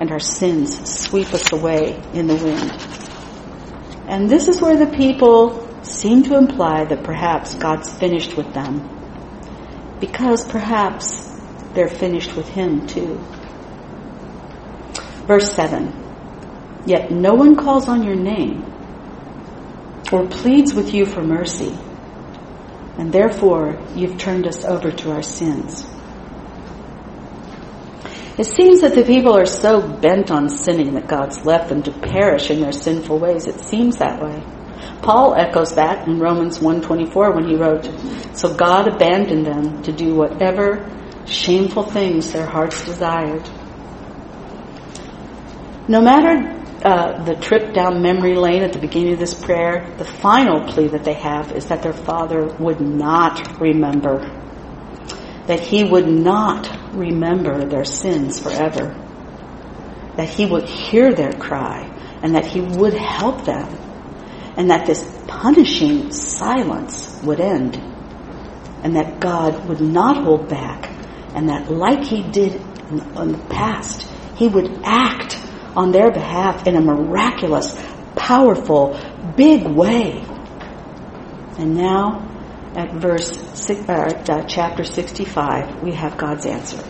and 0.00 0.10
our 0.12 0.20
sins 0.20 0.88
sweep 0.88 1.34
us 1.34 1.52
away 1.52 2.00
in 2.14 2.28
the 2.28 2.36
wind. 2.36 2.70
And 4.08 4.30
this 4.30 4.46
is 4.46 4.62
where 4.62 4.76
the 4.76 4.96
people 4.96 5.68
seem 5.82 6.22
to 6.22 6.38
imply 6.38 6.84
that 6.84 7.02
perhaps 7.02 7.56
God's 7.56 7.92
finished 7.92 8.36
with 8.36 8.54
them 8.54 8.94
because 10.00 10.46
perhaps 10.46 11.28
they're 11.74 11.88
finished 11.88 12.36
with 12.36 12.48
him 12.48 12.86
too. 12.86 13.18
Verse 15.26 15.52
7 15.52 16.84
Yet 16.86 17.10
no 17.10 17.34
one 17.34 17.56
calls 17.56 17.88
on 17.88 18.02
your 18.02 18.16
name 18.16 18.64
or 20.10 20.26
pleads 20.26 20.72
with 20.72 20.94
you 20.94 21.04
for 21.04 21.22
mercy, 21.22 21.76
and 22.96 23.12
therefore 23.12 23.78
you've 23.94 24.18
turned 24.18 24.46
us 24.46 24.64
over 24.64 24.90
to 24.90 25.10
our 25.10 25.22
sins. 25.22 25.86
It 28.38 28.46
seems 28.46 28.82
that 28.82 28.94
the 28.94 29.02
people 29.02 29.36
are 29.36 29.46
so 29.46 29.86
bent 29.86 30.30
on 30.30 30.48
sinning 30.48 30.94
that 30.94 31.08
God's 31.08 31.44
left 31.44 31.68
them 31.68 31.82
to 31.82 31.92
perish 31.92 32.50
in 32.50 32.60
their 32.60 32.72
sinful 32.72 33.18
ways. 33.18 33.46
It 33.48 33.60
seems 33.60 33.96
that 33.96 34.22
way. 34.22 34.42
Paul 35.02 35.34
echoes 35.34 35.74
that 35.74 36.06
in 36.06 36.18
Romans 36.18 36.58
1:24 36.60 37.34
when 37.34 37.48
he 37.48 37.56
wrote, 37.56 37.88
"So 38.32 38.54
God 38.54 38.88
abandoned 38.88 39.46
them 39.46 39.82
to 39.82 39.92
do 39.92 40.14
whatever 40.14 40.86
shameful 41.24 41.84
things 41.84 42.32
their 42.32 42.46
hearts 42.46 42.84
desired." 42.84 43.48
No 45.88 46.00
matter 46.00 46.58
uh, 46.84 47.24
the 47.24 47.34
trip 47.34 47.72
down 47.72 48.02
memory 48.02 48.36
lane 48.36 48.62
at 48.62 48.72
the 48.72 48.78
beginning 48.78 49.14
of 49.14 49.18
this 49.18 49.34
prayer, 49.34 49.92
the 49.98 50.04
final 50.04 50.60
plea 50.64 50.88
that 50.88 51.02
they 51.02 51.14
have 51.14 51.52
is 51.52 51.66
that 51.66 51.82
their 51.82 51.92
father 51.92 52.54
would 52.60 52.80
not 52.80 53.60
remember, 53.60 54.20
that 55.46 55.60
he 55.60 55.82
would 55.84 56.06
not 56.06 56.70
remember 56.94 57.64
their 57.64 57.84
sins 57.84 58.38
forever, 58.38 58.94
that 60.16 60.28
he 60.28 60.46
would 60.46 60.68
hear 60.68 61.12
their 61.12 61.32
cry, 61.32 61.90
and 62.22 62.34
that 62.34 62.46
he 62.46 62.60
would 62.60 62.94
help 62.94 63.44
them 63.44 63.87
and 64.58 64.70
that 64.70 64.86
this 64.86 65.08
punishing 65.28 66.10
silence 66.10 67.22
would 67.22 67.40
end, 67.40 67.76
and 68.82 68.96
that 68.96 69.20
God 69.20 69.68
would 69.68 69.80
not 69.80 70.24
hold 70.24 70.48
back, 70.48 70.90
and 71.34 71.48
that 71.48 71.70
like 71.70 72.04
he 72.04 72.28
did 72.28 72.54
in, 72.90 72.98
the 72.98 73.46
past, 73.48 74.02
he 74.34 74.48
would 74.48 74.80
act 74.82 75.40
on 75.76 75.92
their 75.92 76.10
behalf 76.10 76.66
in 76.66 76.74
a 76.74 76.80
miraculous, 76.80 77.80
powerful, 78.16 78.98
big 79.36 79.64
way. 79.64 80.24
And 81.56 81.76
now, 81.76 82.26
at 82.74 82.92
verse 82.94 83.30
six, 83.54 83.88
uh, 83.88 84.44
chapter 84.48 84.82
65, 84.82 85.84
we 85.84 85.92
have 85.92 86.16
God's 86.16 86.46
answer. 86.46 86.82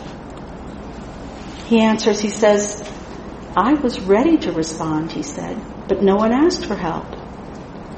He 1.66 1.80
answers, 1.80 2.18
he 2.18 2.30
says, 2.30 2.90
I 3.54 3.74
was 3.74 4.00
ready 4.00 4.38
to 4.38 4.52
respond, 4.52 5.12
he 5.12 5.22
said, 5.22 5.60
but 5.86 6.02
no 6.02 6.16
one 6.16 6.32
asked 6.32 6.64
for 6.64 6.74
help. 6.74 7.17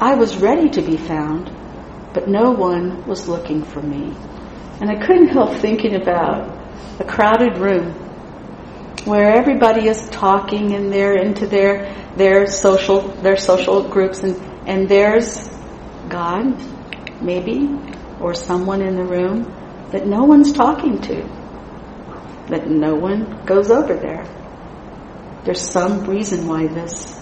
I 0.01 0.15
was 0.15 0.39
ready 0.39 0.71
to 0.71 0.81
be 0.81 0.97
found, 0.97 1.51
but 2.15 2.27
no 2.27 2.53
one 2.53 3.07
was 3.07 3.29
looking 3.29 3.63
for 3.63 3.83
me. 3.83 4.17
And 4.81 4.91
I 4.91 4.97
couldn't 4.97 5.29
help 5.29 5.55
thinking 5.57 5.95
about 5.95 6.49
a 6.99 7.05
crowded 7.05 7.59
room 7.59 7.93
where 9.05 9.31
everybody 9.37 9.89
is 9.89 10.09
talking 10.09 10.73
and 10.73 10.91
they're 10.91 11.17
into 11.17 11.47
their 11.47 11.95
their 12.17 12.47
social 12.47 13.09
their 13.23 13.37
social 13.37 13.87
groups 13.89 14.23
and 14.23 14.37
and 14.67 14.89
there's 14.89 15.49
God 16.09 16.57
maybe 17.23 17.69
or 18.21 18.35
someone 18.35 18.83
in 18.83 18.97
the 18.97 19.05
room 19.05 19.45
that 19.91 20.07
no 20.07 20.25
one's 20.25 20.53
talking 20.53 21.01
to 21.03 21.23
that 22.49 22.69
no 22.69 22.95
one 22.95 23.45
goes 23.47 23.71
over 23.71 23.95
there 23.95 24.25
there's 25.45 25.61
some 25.61 26.05
reason 26.05 26.47
why 26.47 26.67
this 26.67 27.19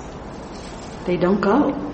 they 1.04 1.16
don't 1.16 1.40
go 1.40 1.88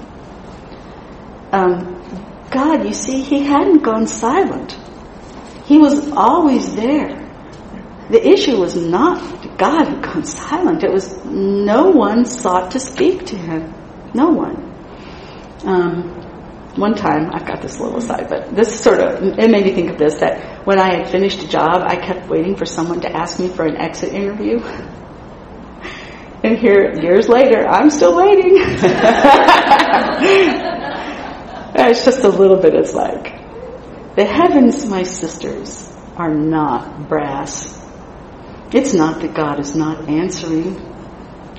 um, 1.55 2.49
God, 2.51 2.87
you 2.87 2.95
see, 2.95 3.23
he 3.23 3.45
hadn't 3.45 3.83
gone 3.83 4.07
silent. 4.07 4.79
He 5.64 5.79
was 5.79 6.11
always 6.12 6.75
there. 6.75 7.21
The 8.11 8.27
issue 8.27 8.59
was 8.59 8.77
not 8.77 9.19
God 9.57 9.87
had 9.87 10.03
gone 10.03 10.25
silent. 10.25 10.83
It 10.83 10.93
was 10.93 11.25
no 11.25 11.90
one 11.90 12.25
sought 12.25 12.73
to 12.73 12.81
speak 12.81 13.27
to 13.27 13.37
him. 13.37 13.73
No 14.14 14.31
one. 14.31 14.57
Um, 15.64 16.21
one 16.77 16.95
time, 16.95 17.31
I've 17.33 17.47
got 17.47 17.62
this 17.62 17.79
little 17.79 17.99
aside, 17.99 18.29
but 18.29 18.55
this 18.55 18.81
sort 18.81 18.99
of, 18.99 19.23
it 19.23 19.51
made 19.51 19.64
me 19.64 19.73
think 19.73 19.90
of 19.90 19.99
this, 19.99 20.14
that 20.14 20.67
when 20.67 20.81
I 20.81 20.97
had 20.97 21.09
finished 21.09 21.43
a 21.45 21.49
job, 21.49 21.85
I 21.87 21.97
kept 21.97 22.29
waiting 22.29 22.57
for 22.57 22.67
someone 22.67 23.01
to 23.03 23.11
ask 23.11 23.38
me 23.38 23.49
for 23.49 23.64
an 23.64 23.77
exit 23.77 24.12
interview. 24.12 24.61
And 26.45 26.59
here, 26.59 26.93
years 27.01 27.27
later, 27.27 27.67
I'm 27.67 27.88
still 27.88 28.14
waiting. 28.14 28.59
it's 31.75 32.05
just 32.05 32.21
a 32.25 32.29
little 32.29 32.61
bit, 32.61 32.75
it's 32.75 32.95
like, 32.95 33.45
the 34.17 34.25
heavens, 34.25 34.87
my 34.87 35.03
sisters, 35.03 35.93
are 36.17 36.33
not 36.33 37.09
brass. 37.09 37.81
It's 38.73 38.95
not 38.95 39.21
that 39.23 39.35
God 39.35 39.59
is 39.59 39.75
not 39.75 40.09
answering. 40.09 40.81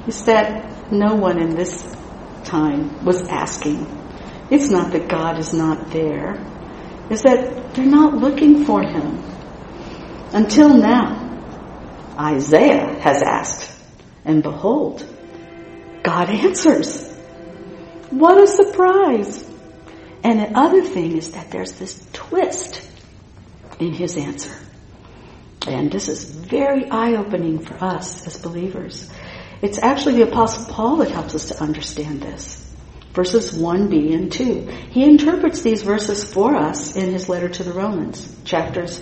It's 0.07 0.23
that 0.23 0.91
no 0.91 1.15
one 1.15 1.41
in 1.41 1.55
this 1.55 1.83
time 2.45 3.03
was 3.03 3.21
asking. 3.27 3.85
It's 4.49 4.69
not 4.69 4.91
that 4.91 5.09
God 5.09 5.39
is 5.39 5.53
not 5.53 5.91
there. 5.91 6.35
It's 7.09 7.23
that 7.23 7.73
they're 7.73 7.85
not 7.85 8.15
looking 8.15 8.65
for 8.65 8.81
Him. 8.81 9.21
Until 10.31 10.77
now, 10.77 11.21
Isaiah 12.17 12.99
has 13.01 13.21
asked, 13.21 13.69
and 14.23 14.41
behold, 14.41 15.05
God 16.03 16.29
answers. 16.29 17.11
What 18.11 18.41
a 18.41 18.47
surprise! 18.47 19.54
And 20.25 20.39
the 20.39 20.57
other 20.57 20.81
thing 20.81 21.17
is 21.17 21.33
that 21.33 21.51
there's 21.51 21.73
this 21.73 22.03
twist 22.11 22.81
in 23.79 23.93
his 23.93 24.17
answer. 24.17 24.57
And 25.67 25.91
this 25.91 26.09
is 26.09 26.23
very 26.23 26.89
eye-opening 26.89 27.59
for 27.59 27.75
us 27.75 28.25
as 28.25 28.39
believers. 28.39 29.07
It's 29.61 29.77
actually 29.77 30.15
the 30.15 30.31
Apostle 30.31 30.73
Paul 30.73 30.95
that 30.97 31.11
helps 31.11 31.35
us 31.35 31.49
to 31.49 31.61
understand 31.61 32.23
this. 32.23 32.59
Verses 33.13 33.51
1b 33.51 34.15
and 34.15 34.31
2. 34.31 34.61
He 34.89 35.03
interprets 35.03 35.61
these 35.61 35.83
verses 35.83 36.23
for 36.23 36.55
us 36.55 36.95
in 36.95 37.11
his 37.11 37.29
letter 37.29 37.47
to 37.47 37.63
the 37.63 37.73
Romans, 37.73 38.35
chapters, 38.45 38.99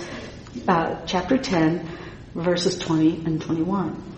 uh, 0.67 1.05
chapter 1.05 1.37
10, 1.37 1.89
verses 2.35 2.77
20 2.77 3.23
and 3.25 3.41
21. 3.41 4.12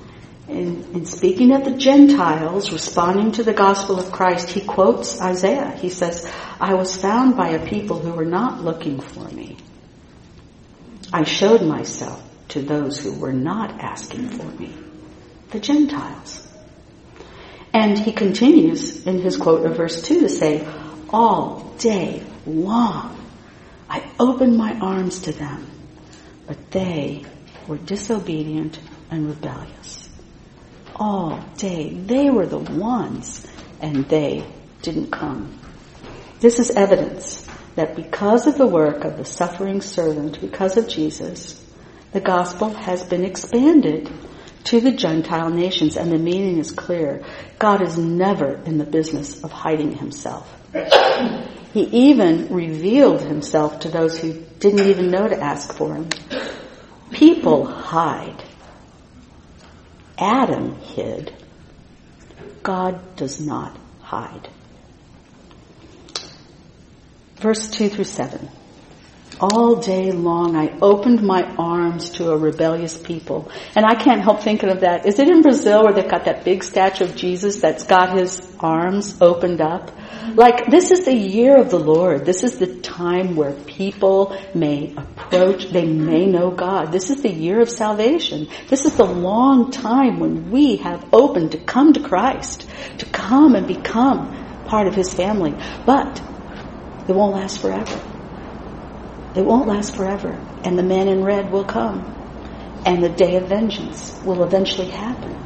In, 0.48 0.86
in 0.94 1.06
speaking 1.06 1.54
of 1.54 1.66
the 1.66 1.76
Gentiles 1.76 2.72
responding 2.72 3.32
to 3.34 3.44
the 3.44 3.54
gospel 3.54 4.00
of 4.00 4.12
Christ, 4.12 4.50
he 4.50 4.62
quotes 4.62 5.20
Isaiah. 5.20 5.72
He 5.72 5.90
says, 5.90 6.32
I 6.60 6.76
was 6.76 6.96
found 6.96 7.36
by 7.36 7.50
a 7.50 7.66
people 7.66 8.00
who 8.00 8.12
were 8.12 8.26
not 8.26 8.64
looking 8.64 9.00
for 9.00 9.28
me. 9.30 9.58
I 11.12 11.24
showed 11.24 11.64
myself 11.64 12.22
to 12.50 12.62
those 12.62 13.00
who 13.00 13.18
were 13.20 13.34
not 13.34 13.82
asking 13.82 14.30
for 14.30 14.46
me, 14.46 14.74
the 15.50 15.60
Gentiles. 15.60 16.48
And 17.74 17.98
he 17.98 18.12
continues 18.12 19.06
in 19.06 19.20
his 19.20 19.38
quote 19.38 19.66
of 19.66 19.78
verse 19.78 20.02
2 20.04 20.22
to 20.22 20.30
say, 20.30 20.68
All 21.10 21.74
day 21.80 22.24
long 22.46 23.20
I 23.90 24.10
opened 24.20 24.58
my 24.58 24.80
arms 24.80 25.22
to 25.22 25.32
them, 25.32 25.68
but 26.48 26.72
they 26.72 27.26
were 27.68 27.78
disobedient 27.78 28.80
and 29.10 29.28
rebellious. 29.28 30.05
All 30.96 31.44
day 31.58 31.94
they 31.94 32.30
were 32.30 32.46
the 32.46 32.60
ones 32.60 33.46
and 33.82 34.08
they 34.08 34.46
didn't 34.82 35.12
come. 35.12 35.60
This 36.40 36.60
is 36.60 36.72
evidence 36.72 37.46
that 37.76 37.96
because 37.96 38.48
of 38.48 38.58
the 38.58 38.68
work 38.68 39.04
of 39.04 39.18
the 39.18 39.26
suffering 39.26 39.82
servant, 39.82 40.40
because 40.40 40.78
of 40.78 40.88
Jesus, 40.88 41.62
the 42.14 42.22
gospel 42.22 42.70
has 42.70 43.04
been 43.04 43.26
expanded 43.26 44.10
to 44.66 44.80
the 44.80 44.92
Gentile 44.92 45.50
nations, 45.50 45.98
and 45.98 46.12
the 46.12 46.18
meaning 46.18 46.58
is 46.58 46.72
clear. 46.72 47.24
God 47.60 47.82
is 47.82 47.98
never 47.98 48.56
in 48.66 48.78
the 48.78 48.86
business 48.86 49.44
of 49.44 49.52
hiding 49.52 49.96
himself. 49.98 50.50
He 51.74 51.82
even 51.82 52.48
revealed 52.54 53.22
himself 53.22 53.82
to 53.82 53.90
those 53.90 54.18
who 54.18 54.34
didn't 54.60 54.88
even 54.88 55.12
know 55.12 55.28
to 55.28 55.40
ask 55.40 55.74
for 55.74 55.94
him. 55.94 56.08
People 57.12 57.66
hide. 57.66 58.45
Adam 60.18 60.76
hid. 60.76 61.34
God 62.64 63.16
does 63.16 63.40
not 63.40 63.78
hide. 64.02 64.50
Verse 67.36 67.70
2 67.70 67.90
through 67.90 68.06
7. 68.06 68.50
All 69.40 69.76
day 69.76 70.12
long 70.12 70.56
I 70.56 70.78
opened 70.82 71.22
my 71.22 71.44
arms 71.58 72.12
to 72.12 72.32
a 72.32 72.38
rebellious 72.38 72.98
people. 72.98 73.52
And 73.76 73.86
I 73.86 73.96
can't 73.96 74.22
help 74.22 74.42
thinking 74.42 74.70
of 74.70 74.82
that. 74.82 75.06
Is 75.06 75.20
it 75.20 75.28
in 75.28 75.42
Brazil 75.42 75.84
where 75.84 75.94
they've 75.94 76.10
got 76.10 76.26
that 76.26 76.46
big 76.46 76.64
statue 76.64 77.04
of 77.04 77.16
Jesus 77.16 77.58
that's 77.58 77.84
got 77.84 78.18
his 78.18 78.42
arms 78.62 79.22
opened 79.22 79.60
up? 79.60 79.92
Like, 80.36 80.68
this 80.68 80.92
is 80.92 81.04
the 81.06 81.14
year 81.14 81.58
of 81.58 81.70
the 81.70 81.80
Lord. 81.80 82.26
This 82.26 82.44
is 82.44 82.58
the 82.58 82.80
time 82.80 83.36
where 83.36 83.52
people 83.52 84.38
may 84.54 84.94
approach, 84.96 85.70
they 85.70 85.86
may 85.86 86.26
know 86.26 86.52
God. 86.52 86.94
This 86.94 87.10
is 87.10 87.22
the 87.22 87.32
year 87.32 87.62
of 87.62 87.70
salvation. 87.70 88.48
This 88.70 88.86
is 88.86 88.96
the 88.96 89.06
long 89.06 89.72
time 89.72 90.20
when 90.20 90.50
we 90.50 90.78
have 90.78 91.06
opened 91.14 91.52
to 91.52 91.58
come 91.58 91.92
to 91.94 92.00
Christ, 92.00 92.70
to 93.00 93.06
come 93.08 93.56
and 93.56 93.68
become 93.68 94.64
part 94.66 94.88
of 94.88 94.96
His 94.96 95.14
family. 95.14 95.54
But 95.86 96.22
it 97.08 97.14
won't 97.14 97.36
last 97.36 97.60
forever. 97.60 98.05
It 99.36 99.46
won't 99.46 99.68
last 99.68 99.96
forever. 99.96 100.32
And 100.64 100.78
the 100.78 100.84
man 100.84 101.08
in 101.08 101.24
red 101.24 101.52
will 101.52 101.66
come. 101.66 102.12
And 102.86 103.04
the 103.04 103.10
day 103.10 103.36
of 103.36 103.48
vengeance 103.48 104.20
will 104.24 104.44
eventually 104.44 104.90
happen. 104.90 105.46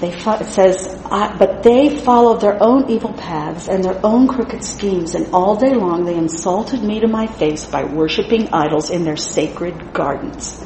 They 0.00 0.10
it 0.10 0.46
says, 0.46 0.96
but 1.10 1.64
they 1.64 1.96
followed 1.96 2.40
their 2.40 2.62
own 2.62 2.88
evil 2.88 3.12
paths 3.12 3.68
and 3.68 3.82
their 3.82 3.98
own 4.06 4.28
crooked 4.28 4.62
schemes, 4.62 5.16
and 5.16 5.34
all 5.34 5.56
day 5.56 5.74
long 5.74 6.04
they 6.04 6.14
insulted 6.14 6.84
me 6.84 7.00
to 7.00 7.08
my 7.08 7.26
face 7.26 7.66
by 7.66 7.82
worshiping 7.82 8.48
idols 8.52 8.90
in 8.90 9.02
their 9.02 9.16
sacred 9.16 9.92
gardens. 9.92 10.62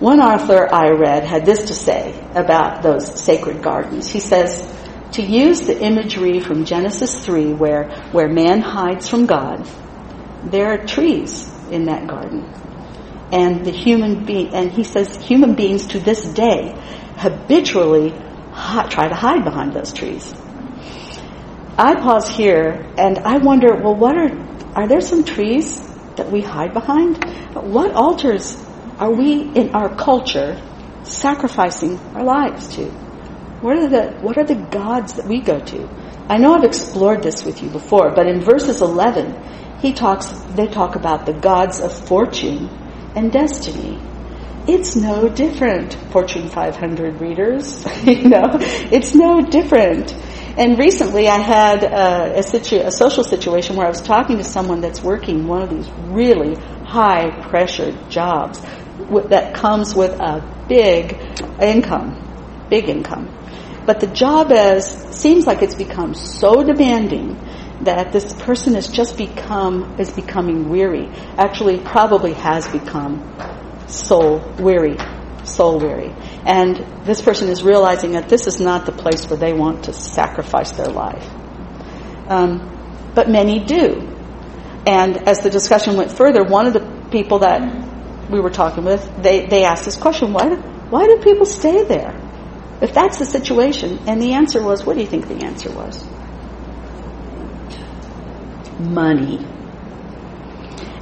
One 0.00 0.20
author 0.20 0.68
I 0.70 0.90
read 0.90 1.24
had 1.24 1.46
this 1.46 1.68
to 1.68 1.74
say 1.74 2.12
about 2.34 2.82
those 2.82 3.22
sacred 3.22 3.62
gardens. 3.62 4.10
He 4.10 4.20
says, 4.20 4.68
to 5.12 5.22
use 5.22 5.62
the 5.62 5.80
imagery 5.80 6.40
from 6.40 6.66
Genesis 6.66 7.24
3 7.24 7.54
where, 7.54 7.90
where 8.12 8.28
man 8.28 8.60
hides 8.60 9.08
from 9.08 9.24
God, 9.24 9.66
there 10.44 10.72
are 10.72 10.84
trees 10.86 11.48
in 11.70 11.84
that 11.84 12.06
garden. 12.06 12.44
And 13.32 13.64
the 13.64 13.70
human 13.70 14.24
being, 14.24 14.52
and 14.54 14.70
he 14.70 14.84
says 14.84 15.16
human 15.16 15.54
beings 15.54 15.86
to 15.88 15.98
this 15.98 16.22
day 16.34 16.74
habitually 17.16 18.10
try 18.90 19.08
to 19.08 19.14
hide 19.14 19.44
behind 19.44 19.72
those 19.72 19.92
trees. 19.92 20.34
I 21.78 21.94
pause 21.94 22.28
here 22.28 22.92
and 22.98 23.18
I 23.18 23.38
wonder, 23.38 23.74
well, 23.74 23.94
what 23.94 24.16
are, 24.16 24.30
are 24.74 24.86
there 24.86 25.00
some 25.00 25.24
trees 25.24 25.80
that 26.16 26.30
we 26.30 26.42
hide 26.42 26.74
behind? 26.74 27.24
What 27.54 27.92
altars 27.92 28.62
are 28.98 29.10
we 29.10 29.40
in 29.40 29.74
our 29.74 29.94
culture 29.96 30.60
sacrificing 31.02 31.98
our 32.14 32.24
lives 32.24 32.76
to? 32.76 32.84
What 33.62 33.78
are 33.78 33.88
the, 33.88 34.12
what 34.20 34.36
are 34.36 34.44
the 34.44 34.56
gods 34.70 35.14
that 35.14 35.26
we 35.26 35.40
go 35.40 35.58
to? 35.58 35.88
I 36.28 36.36
know 36.36 36.54
I've 36.54 36.64
explored 36.64 37.22
this 37.22 37.44
with 37.44 37.62
you 37.62 37.70
before, 37.70 38.10
but 38.10 38.26
in 38.26 38.40
verses 38.40 38.82
11, 38.82 39.32
he 39.82 39.92
talks, 39.92 40.28
they 40.54 40.68
talk 40.68 40.94
about 40.94 41.26
the 41.26 41.32
gods 41.32 41.80
of 41.80 41.92
fortune 41.92 42.68
and 43.16 43.32
destiny. 43.32 44.00
It's 44.68 44.94
no 44.94 45.28
different, 45.28 45.94
Fortune 46.12 46.48
500 46.48 47.20
readers. 47.20 47.84
you 48.04 48.28
know, 48.28 48.44
it's 48.60 49.12
no 49.12 49.40
different. 49.40 50.14
And 50.56 50.78
recently 50.78 51.28
I 51.28 51.38
had 51.38 51.82
a, 51.82 52.38
a, 52.38 52.42
situ- 52.44 52.80
a 52.84 52.92
social 52.92 53.24
situation 53.24 53.74
where 53.74 53.86
I 53.86 53.88
was 53.88 54.00
talking 54.00 54.36
to 54.36 54.44
someone 54.44 54.80
that's 54.80 55.02
working 55.02 55.48
one 55.48 55.62
of 55.62 55.70
these 55.70 55.90
really 56.10 56.54
high 56.84 57.30
pressure 57.48 57.90
jobs 58.08 58.60
that 59.30 59.54
comes 59.54 59.96
with 59.96 60.12
a 60.20 60.64
big 60.68 61.18
income, 61.60 62.66
big 62.70 62.88
income. 62.88 63.36
But 63.84 63.98
the 63.98 64.06
job 64.06 64.52
as 64.52 64.86
seems 65.18 65.44
like 65.44 65.60
it's 65.62 65.74
become 65.74 66.14
so 66.14 66.62
demanding 66.62 67.36
that 67.84 68.12
this 68.12 68.32
person 68.32 68.74
has 68.74 68.88
just 68.88 69.16
become 69.16 69.96
is 69.98 70.10
becoming 70.10 70.68
weary. 70.68 71.08
Actually, 71.36 71.78
probably 71.80 72.32
has 72.34 72.66
become 72.68 73.20
soul 73.88 74.38
weary, 74.58 74.96
soul 75.44 75.78
weary. 75.78 76.14
And 76.44 77.04
this 77.04 77.20
person 77.20 77.48
is 77.48 77.62
realizing 77.62 78.12
that 78.12 78.28
this 78.28 78.46
is 78.46 78.60
not 78.60 78.86
the 78.86 78.92
place 78.92 79.28
where 79.28 79.38
they 79.38 79.52
want 79.52 79.84
to 79.84 79.92
sacrifice 79.92 80.72
their 80.72 80.88
life. 80.88 81.28
Um, 82.28 83.12
but 83.14 83.28
many 83.28 83.60
do. 83.64 84.08
And 84.86 85.28
as 85.28 85.40
the 85.40 85.50
discussion 85.50 85.96
went 85.96 86.12
further, 86.12 86.44
one 86.44 86.66
of 86.66 86.72
the 86.72 87.08
people 87.10 87.40
that 87.40 88.30
we 88.30 88.40
were 88.40 88.50
talking 88.50 88.84
with, 88.84 89.22
they, 89.22 89.46
they 89.46 89.64
asked 89.64 89.84
this 89.84 89.96
question, 89.96 90.32
why 90.32 90.48
do, 90.48 90.56
why 90.56 91.06
do 91.06 91.18
people 91.18 91.46
stay 91.46 91.84
there? 91.84 92.18
If 92.80 92.94
that's 92.94 93.18
the 93.18 93.26
situation, 93.26 94.00
and 94.08 94.20
the 94.20 94.32
answer 94.32 94.62
was, 94.62 94.84
what 94.84 94.94
do 94.94 95.00
you 95.00 95.06
think 95.06 95.28
the 95.28 95.44
answer 95.44 95.70
was? 95.70 96.04
Money. 98.82 99.38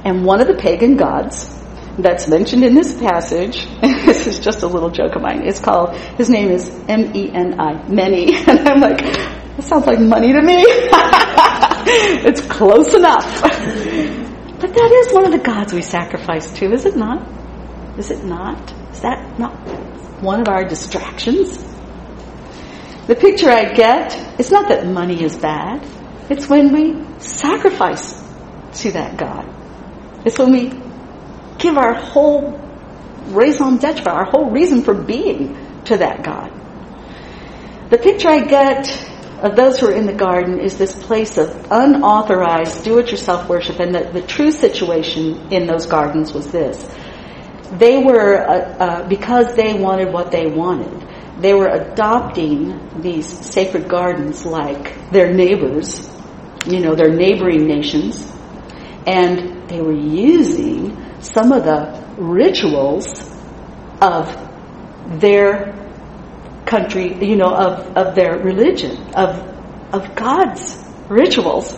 And 0.03 0.25
one 0.25 0.41
of 0.41 0.47
the 0.47 0.55
pagan 0.55 0.97
gods 0.97 1.57
that's 1.97 2.27
mentioned 2.27 2.63
in 2.63 2.73
this 2.73 2.97
passage, 2.99 3.67
this 3.81 4.27
is 4.27 4.39
just 4.39 4.63
a 4.63 4.67
little 4.67 4.89
joke 4.89 5.15
of 5.15 5.21
mine, 5.21 5.43
it's 5.45 5.59
called, 5.59 5.95
his 6.17 6.29
name 6.29 6.49
is 6.49 6.69
M-E-N-I, 6.87 7.87
Many. 7.89 8.35
And 8.47 8.67
I'm 8.67 8.79
like, 8.79 8.99
that 8.99 9.63
sounds 9.63 9.85
like 9.85 9.99
money 9.99 10.33
to 10.33 10.41
me. 10.41 10.63
it's 12.25 12.41
close 12.41 12.93
enough. 12.93 13.41
But 13.41 14.73
that 14.73 15.05
is 15.07 15.13
one 15.13 15.25
of 15.25 15.31
the 15.31 15.39
gods 15.43 15.73
we 15.73 15.81
sacrifice 15.81 16.51
to, 16.53 16.71
is 16.71 16.85
it 16.85 16.95
not? 16.95 17.27
Is 17.97 18.11
it 18.11 18.23
not? 18.23 18.71
Is 18.91 19.01
that 19.01 19.37
not 19.37 19.53
one 20.21 20.39
of 20.39 20.47
our 20.47 20.63
distractions? 20.63 21.57
The 23.07 23.15
picture 23.15 23.49
I 23.49 23.73
get, 23.73 24.15
it's 24.39 24.51
not 24.51 24.69
that 24.69 24.87
money 24.87 25.23
is 25.23 25.35
bad. 25.35 25.85
It's 26.31 26.47
when 26.47 26.71
we 26.71 27.19
sacrifice 27.19 28.13
to 28.81 28.91
that 28.93 29.17
God. 29.17 29.45
It's 30.25 30.39
when 30.39 30.53
we 30.53 30.71
give 31.57 31.77
our 31.77 31.93
whole 31.93 32.57
raison 33.27 33.77
d'etre, 33.77 34.09
our 34.09 34.23
whole 34.23 34.49
reason 34.49 34.81
for 34.81 34.93
being 34.93 35.83
to 35.83 35.97
that 35.97 36.23
God. 36.23 36.49
The 37.89 37.97
picture 37.97 38.29
I 38.29 38.45
get 38.45 39.09
of 39.43 39.57
those 39.57 39.77
who 39.81 39.87
are 39.87 39.91
in 39.91 40.05
the 40.05 40.13
garden 40.13 40.61
is 40.61 40.77
this 40.77 40.93
place 40.93 41.37
of 41.37 41.67
unauthorized 41.69 42.85
do-it-yourself 42.85 43.49
worship, 43.49 43.81
and 43.81 43.93
the, 43.93 44.09
the 44.13 44.21
true 44.21 44.51
situation 44.51 45.51
in 45.51 45.67
those 45.67 45.85
gardens 45.85 46.31
was 46.31 46.49
this. 46.49 46.81
They 47.73 48.01
were, 48.01 48.37
uh, 48.37 48.53
uh, 48.53 49.07
because 49.09 49.53
they 49.55 49.73
wanted 49.73 50.13
what 50.13 50.31
they 50.31 50.45
wanted, 50.45 51.41
they 51.41 51.53
were 51.53 51.67
adopting 51.67 53.01
these 53.01 53.27
sacred 53.27 53.89
gardens 53.89 54.45
like 54.45 55.11
their 55.11 55.33
neighbors, 55.33 56.07
you 56.65 56.79
know, 56.79 56.95
their 56.95 57.13
neighboring 57.13 57.65
nations, 57.65 58.31
and 59.07 59.69
they 59.69 59.81
were 59.81 59.93
using 59.93 60.97
some 61.21 61.51
of 61.51 61.63
the 61.63 62.03
rituals 62.17 63.05
of 64.01 65.19
their 65.19 65.73
country, 66.65 67.17
you 67.25 67.35
know, 67.35 67.53
of, 67.53 67.97
of 67.97 68.15
their 68.15 68.37
religion, 68.39 68.97
of, 69.13 69.37
of 69.93 70.15
God's 70.15 70.77
rituals 71.09 71.73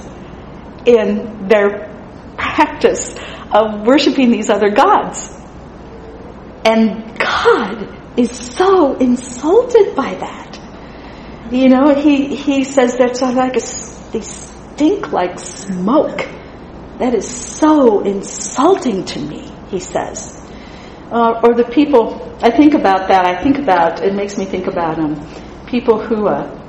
in 0.86 1.48
their 1.48 1.90
practice 2.38 3.16
of 3.52 3.86
worshiping 3.86 4.32
these 4.32 4.50
other 4.50 4.70
gods. 4.70 5.30
And 6.66 7.18
God 7.18 8.20
is 8.20 8.32
so 8.32 8.96
insulted 8.96 9.96
by 9.96 10.16
that. 10.16 10.60
You 11.52 11.70
know, 11.70 11.94
he, 11.94 12.36
he 12.36 12.64
says 12.64 12.98
that's 12.98 13.22
like 13.22 13.56
a, 13.56 14.12
they 14.12 14.22
stink 14.74 15.12
like 15.12 15.40
smoke. 15.40 16.28
That 17.00 17.14
is 17.14 17.28
so 17.28 18.02
insulting 18.02 19.06
to 19.06 19.20
me, 19.20 19.52
he 19.70 19.80
says. 19.80 20.40
Uh, 21.12 21.42
or 21.44 21.54
the 21.54 21.66
people, 21.66 22.38
I 22.42 22.50
think 22.50 22.74
about 22.74 23.08
that, 23.10 23.26
I 23.26 23.44
think 23.44 23.60
about, 23.60 24.04
it 24.04 24.14
makes 24.16 24.38
me 24.38 24.46
think 24.46 24.68
about 24.68 25.00
um, 25.00 25.16
people 25.68 26.04
who, 26.04 26.28
uh, 26.28 26.60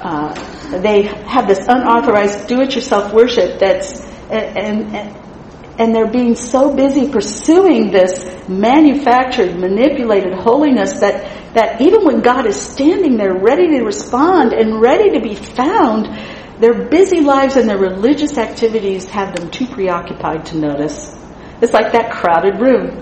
uh, 0.00 0.78
they 0.80 1.02
have 1.02 1.46
this 1.46 1.66
unauthorized 1.68 2.48
do-it-yourself 2.48 3.12
worship 3.12 3.58
that's, 3.58 4.00
and, 4.30 4.96
and, 4.96 5.16
and 5.78 5.94
they're 5.94 6.10
being 6.10 6.34
so 6.34 6.74
busy 6.74 7.10
pursuing 7.10 7.90
this 7.90 8.48
manufactured, 8.48 9.58
manipulated 9.58 10.34
holiness 10.34 11.00
that, 11.00 11.54
that 11.54 11.80
even 11.82 12.04
when 12.04 12.20
God 12.20 12.46
is 12.46 12.56
standing 12.60 13.16
there 13.16 13.34
ready 13.34 13.68
to 13.68 13.84
respond 13.84 14.52
and 14.52 14.80
ready 14.80 15.10
to 15.10 15.20
be 15.20 15.34
found, 15.34 16.08
their 16.62 16.88
busy 16.88 17.20
lives 17.20 17.56
and 17.56 17.68
their 17.68 17.76
religious 17.76 18.38
activities 18.38 19.04
have 19.06 19.34
them 19.34 19.50
too 19.50 19.66
preoccupied 19.66 20.46
to 20.46 20.56
notice. 20.56 21.12
It's 21.60 21.72
like 21.72 21.90
that 21.90 22.12
crowded 22.12 22.60
room, 22.60 23.00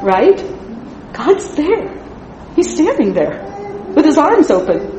right? 0.00 0.38
God's 1.12 1.56
there. 1.56 1.92
He's 2.54 2.72
standing 2.72 3.14
there 3.14 3.42
with 3.96 4.04
his 4.04 4.16
arms 4.16 4.52
open. 4.52 4.94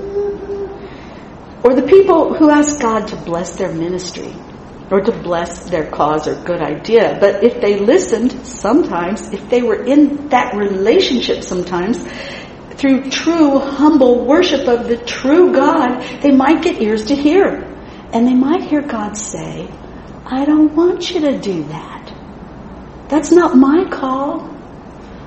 Or 1.64 1.74
the 1.74 1.88
people 1.88 2.34
who 2.34 2.50
ask 2.50 2.82
God 2.82 3.08
to 3.08 3.16
bless 3.16 3.56
their 3.56 3.72
ministry 3.72 4.34
or 4.92 5.00
to 5.00 5.12
bless 5.14 5.70
their 5.70 5.90
cause 5.90 6.28
or 6.28 6.36
good 6.44 6.62
idea. 6.62 7.18
But 7.18 7.46
if 7.46 7.62
they 7.62 7.80
listened, 7.80 8.46
sometimes, 8.46 9.32
if 9.32 9.50
they 9.50 9.62
were 9.62 9.86
in 9.86 10.28
that 10.30 10.54
relationship 10.54 11.44
sometimes, 11.44 12.06
through 12.80 13.10
true, 13.10 13.60
humble 13.60 14.26
worship 14.26 14.68
of 14.68 14.88
the 14.88 14.98
true 14.98 15.54
God, 15.54 16.02
they 16.22 16.32
might 16.32 16.64
get 16.64 16.82
ears 16.82 17.06
to 17.08 17.16
hear. 17.16 17.66
And 18.14 18.26
they 18.26 18.34
might 18.34 18.64
hear 18.64 18.82
God 18.82 19.18
say, 19.18 19.70
I 20.26 20.46
don't 20.46 20.74
want 20.74 21.12
you 21.12 21.20
to 21.22 21.38
do 21.40 21.64
that. 21.66 22.14
That's 23.10 23.32
not 23.32 23.58
my 23.58 23.86
call. 23.90 24.42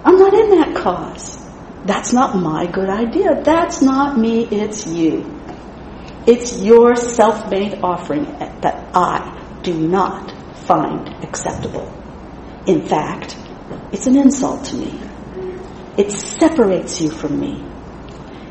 I'm 0.05 0.17
not 0.17 0.33
in 0.33 0.51
that 0.59 0.75
cause. 0.75 1.39
That's 1.85 2.13
not 2.13 2.37
my 2.37 2.67
good 2.67 2.89
idea. 2.89 3.43
That's 3.43 3.83
not 3.83 4.17
me, 4.17 4.45
it's 4.45 4.87
you. 4.87 5.39
It's 6.27 6.59
your 6.59 6.97
self-made 6.97 7.81
offering 7.83 8.25
that 8.63 8.91
I 8.95 9.61
do 9.63 9.75
not 9.75 10.33
find 10.59 11.09
acceptable. 11.25 11.93
In 12.67 12.87
fact, 12.87 13.37
it's 13.93 14.07
an 14.07 14.17
insult 14.17 14.65
to 14.67 14.77
me. 14.77 15.12
It 15.97 16.11
separates 16.11 17.01
you 17.01 17.11
from 17.11 17.39
me. 17.39 17.65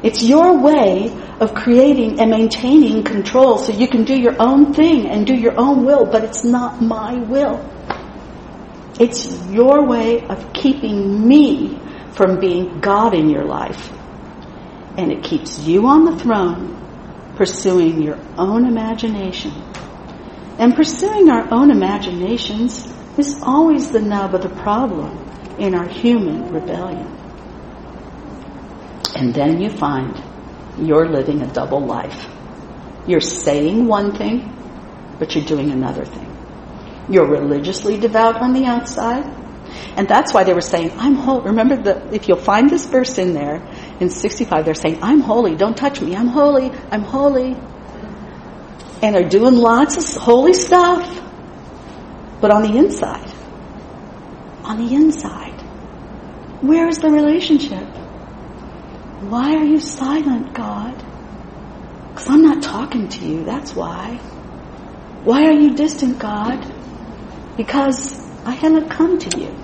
It's 0.04 0.24
your 0.24 0.62
way 0.62 1.12
of 1.40 1.54
creating 1.54 2.20
and 2.20 2.30
maintaining 2.30 3.04
control 3.04 3.58
so 3.58 3.72
you 3.72 3.88
can 3.88 4.04
do 4.04 4.20
your 4.20 4.36
own 4.40 4.74
thing 4.74 5.08
and 5.08 5.26
do 5.26 5.36
your 5.36 5.60
own 5.60 5.86
will, 5.86 6.06
but 6.06 6.24
it's 6.24 6.44
not 6.44 6.82
my 6.82 7.16
will. 7.16 7.68
It's 9.00 9.26
your 9.48 9.88
way 9.88 10.26
of 10.28 10.54
keeping 10.54 11.28
me 11.28 11.80
from 12.14 12.40
being 12.40 12.80
God 12.80 13.14
in 13.14 13.30
your 13.30 13.46
life. 13.46 13.92
And 14.98 15.12
it 15.12 15.24
keeps 15.24 15.60
you 15.60 15.88
on 15.88 16.06
the 16.06 16.18
throne 16.18 16.78
pursuing 17.36 18.02
your 18.02 18.20
own 18.38 18.66
imagination 18.66 19.52
and 20.62 20.76
pursuing 20.76 21.28
our 21.32 21.52
own 21.52 21.72
imaginations 21.72 22.88
is 23.18 23.42
always 23.42 23.90
the 23.90 24.00
nub 24.00 24.36
of 24.36 24.44
the 24.44 24.62
problem 24.62 25.18
in 25.58 25.74
our 25.74 25.88
human 25.88 26.54
rebellion. 26.54 27.21
And 29.22 29.36
then 29.36 29.62
you 29.62 29.70
find 29.70 30.18
you're 30.80 31.08
living 31.08 31.44
a 31.44 31.48
double 31.54 31.86
life. 31.86 32.26
You're 33.06 33.22
saying 33.22 33.86
one 33.86 34.16
thing, 34.16 34.50
but 35.20 35.36
you're 35.36 35.46
doing 35.46 35.70
another 35.70 36.06
thing. 36.06 36.28
You're 37.08 37.30
religiously 37.30 38.00
devout 38.00 38.38
on 38.38 38.54
the 38.54 38.66
outside, 38.66 39.26
and 39.96 40.08
that's 40.08 40.34
why 40.34 40.44
they 40.44 40.56
were 40.56 40.68
saying, 40.74 40.94
I'm 40.98 41.14
holy. 41.14 41.44
Remember 41.52 41.78
that 41.84 42.16
if 42.16 42.28
you'll 42.28 42.48
find 42.52 42.68
this 42.68 42.88
verse 42.88 43.20
in 43.20 43.34
there, 43.34 43.62
in 44.00 44.10
65, 44.10 44.66
they're 44.66 44.74
saying, 44.74 44.98
I'm 45.04 45.20
holy, 45.20 45.56
don't 45.56 45.78
touch 45.78 46.02
me, 46.02 46.16
I'm 46.16 46.28
holy, 46.28 46.72
I'm 46.90 47.04
holy 47.04 47.56
and 49.02 49.16
they're 49.16 49.30
doing 49.30 49.56
lots 49.56 49.98
of 49.98 50.22
holy 50.22 50.54
stuff. 50.54 51.20
But 52.40 52.52
on 52.52 52.64
the 52.64 52.78
inside, 52.78 53.32
on 54.64 54.78
the 54.78 54.96
inside, 54.96 55.60
where 56.62 56.88
is 56.88 57.00
the 57.00 57.10
relationship? 57.10 57.88
Why 59.22 59.56
are 59.56 59.64
you 59.64 59.80
silent, 59.80 60.52
God? 60.56 60.98
Because 62.10 62.28
I'm 62.28 62.42
not 62.42 62.64
talking 62.64 63.08
to 63.08 63.26
you, 63.26 63.44
that's 63.44 63.76
why. 63.76 64.16
Why 65.24 65.46
are 65.46 65.54
you 65.54 65.76
distant, 65.76 66.18
God? 66.18 66.66
Because 67.56 68.20
I 68.46 68.54
haven't 68.54 68.90
come 68.90 69.20
to 69.20 69.40
you. 69.40 69.56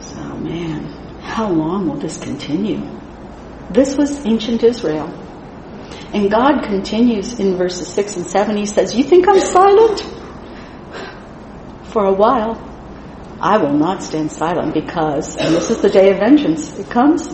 So, 0.00 0.22
man, 0.38 0.84
how 1.20 1.50
long 1.50 1.88
will 1.88 1.98
this 1.98 2.16
continue? 2.16 2.80
This 3.70 3.98
was 3.98 4.24
ancient 4.24 4.62
Israel. 4.62 5.08
And 6.14 6.30
God 6.30 6.62
continues 6.62 7.38
in 7.38 7.56
verses 7.56 7.86
6 7.88 8.16
and 8.16 8.26
7. 8.26 8.56
He 8.56 8.64
says, 8.64 8.96
You 8.96 9.04
think 9.04 9.28
I'm 9.28 9.40
silent? 9.40 10.00
For 11.84 12.06
a 12.06 12.12
while, 12.14 12.69
I 13.40 13.56
will 13.56 13.72
not 13.72 14.02
stand 14.02 14.30
silent 14.30 14.74
because, 14.74 15.36
and 15.36 15.54
this 15.54 15.70
is 15.70 15.80
the 15.80 15.88
day 15.88 16.10
of 16.12 16.18
vengeance, 16.18 16.78
it 16.78 16.90
comes, 16.90 17.28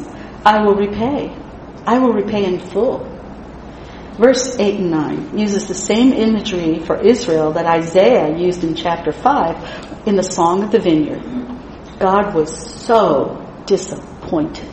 I 0.44 0.64
will 0.64 0.76
repay. 0.76 1.36
I 1.84 1.98
will 1.98 2.12
repay 2.12 2.44
in 2.44 2.60
full. 2.60 3.04
Verse 4.18 4.56
8 4.58 4.80
and 4.80 4.90
9 4.90 5.38
uses 5.38 5.66
the 5.66 5.74
same 5.74 6.12
imagery 6.12 6.78
for 6.78 6.96
Israel 6.96 7.52
that 7.52 7.66
Isaiah 7.66 8.36
used 8.38 8.64
in 8.64 8.74
chapter 8.74 9.12
5 9.12 10.06
in 10.06 10.16
the 10.16 10.22
Song 10.22 10.62
of 10.62 10.70
the 10.70 10.78
Vineyard. 10.78 11.22
God 11.98 12.34
was 12.34 12.50
so 12.84 13.42
disappointed 13.66 14.65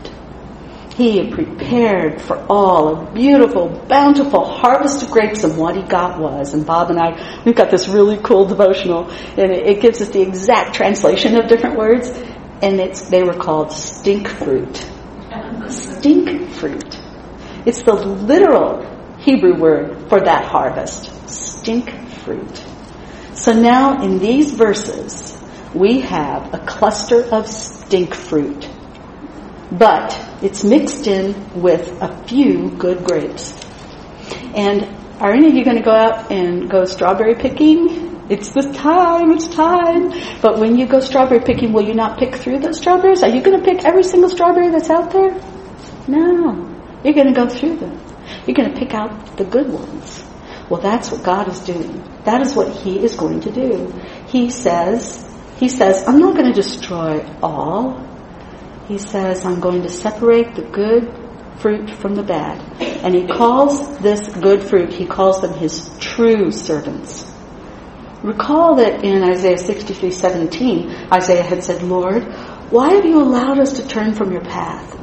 he 0.95 1.31
prepared 1.31 2.21
for 2.21 2.37
all 2.47 2.87
a 2.89 3.11
beautiful, 3.13 3.69
bountiful 3.87 4.45
harvest 4.45 5.01
of 5.01 5.09
grapes, 5.09 5.43
and 5.43 5.57
what 5.57 5.75
he 5.75 5.81
got 5.81 6.19
was. 6.19 6.53
And 6.53 6.65
Bob 6.65 6.91
and 6.91 6.99
I, 6.99 7.41
we've 7.43 7.55
got 7.55 7.71
this 7.71 7.87
really 7.87 8.17
cool 8.17 8.45
devotional, 8.45 9.09
and 9.09 9.51
it, 9.51 9.81
gives 9.81 10.01
us 10.01 10.09
the 10.09 10.21
exact 10.21 10.75
translation 10.75 11.35
of 11.35 11.47
different 11.47 11.77
words, 11.77 12.09
and 12.61 12.79
it's 12.79 13.01
they 13.09 13.23
were 13.23 13.33
called 13.33 13.71
stink 13.71 14.27
fruit. 14.27 14.85
Stink 15.67 16.51
fruit. 16.51 16.99
It's 17.65 17.81
the 17.81 17.93
literal 17.93 18.85
Hebrew 19.17 19.59
word 19.59 20.09
for 20.09 20.19
that 20.19 20.45
harvest. 20.45 21.27
Stink 21.27 22.07
fruit. 22.07 22.63
So 23.33 23.51
now 23.51 24.03
in 24.03 24.19
these 24.19 24.51
verses, 24.51 25.41
we 25.73 26.01
have 26.01 26.53
a 26.53 26.59
cluster 26.59 27.23
of 27.33 27.47
stink 27.47 28.13
fruit 28.13 28.69
but 29.71 30.19
it's 30.41 30.63
mixed 30.63 31.07
in 31.07 31.61
with 31.61 32.01
a 32.01 32.23
few 32.25 32.69
good 32.71 33.03
grapes. 33.03 33.53
And 34.55 34.83
are 35.19 35.31
any 35.31 35.47
of 35.47 35.53
you 35.53 35.63
going 35.63 35.77
to 35.77 35.83
go 35.83 35.95
out 35.95 36.31
and 36.31 36.69
go 36.69 36.85
strawberry 36.85 37.35
picking? 37.35 38.13
It's 38.29 38.51
the 38.51 38.61
time, 38.73 39.31
it's 39.31 39.47
time. 39.47 40.11
But 40.41 40.59
when 40.59 40.77
you 40.77 40.85
go 40.85 40.99
strawberry 40.99 41.41
picking, 41.41 41.73
will 41.73 41.83
you 41.83 41.93
not 41.93 42.17
pick 42.17 42.35
through 42.35 42.59
the 42.59 42.73
strawberries? 42.73 43.23
Are 43.23 43.29
you 43.29 43.41
going 43.41 43.59
to 43.59 43.65
pick 43.65 43.83
every 43.85 44.03
single 44.03 44.29
strawberry 44.29 44.69
that's 44.69 44.89
out 44.89 45.11
there? 45.11 45.31
No. 46.07 46.69
You're 47.03 47.13
going 47.13 47.27
to 47.27 47.33
go 47.33 47.47
through 47.47 47.77
them. 47.77 47.99
You're 48.47 48.55
going 48.55 48.71
to 48.71 48.79
pick 48.79 48.93
out 48.93 49.37
the 49.37 49.43
good 49.43 49.69
ones. 49.71 50.23
Well, 50.69 50.81
that's 50.81 51.11
what 51.11 51.23
God 51.23 51.49
is 51.49 51.59
doing. 51.59 52.03
That 52.23 52.41
is 52.41 52.55
what 52.55 52.69
He 52.69 53.03
is 53.03 53.15
going 53.15 53.41
to 53.41 53.51
do. 53.51 53.93
He 54.27 54.49
says, 54.49 55.29
He 55.57 55.67
says, 55.67 56.03
I'm 56.07 56.19
not 56.19 56.35
going 56.35 56.47
to 56.47 56.53
destroy 56.53 57.25
all 57.41 58.12
he 58.87 58.97
says, 58.97 59.45
I'm 59.45 59.59
going 59.59 59.83
to 59.83 59.89
separate 59.89 60.55
the 60.55 60.63
good 60.63 61.13
fruit 61.59 61.89
from 61.89 62.15
the 62.15 62.23
bad. 62.23 62.81
And 62.81 63.15
he 63.15 63.27
calls 63.27 63.97
this 63.99 64.27
good 64.37 64.63
fruit, 64.63 64.93
he 64.93 65.05
calls 65.05 65.41
them 65.41 65.53
his 65.53 65.89
true 65.99 66.51
servants. 66.51 67.31
Recall 68.23 68.75
that 68.75 69.03
in 69.03 69.21
Isaiah 69.21 69.57
63, 69.57 70.11
17, 70.11 71.07
Isaiah 71.11 71.43
had 71.43 71.63
said, 71.63 71.83
Lord, 71.83 72.23
why 72.71 72.93
have 72.93 73.05
you 73.05 73.21
allowed 73.21 73.59
us 73.59 73.73
to 73.73 73.87
turn 73.87 74.13
from 74.13 74.31
your 74.31 74.43
path? 74.43 74.93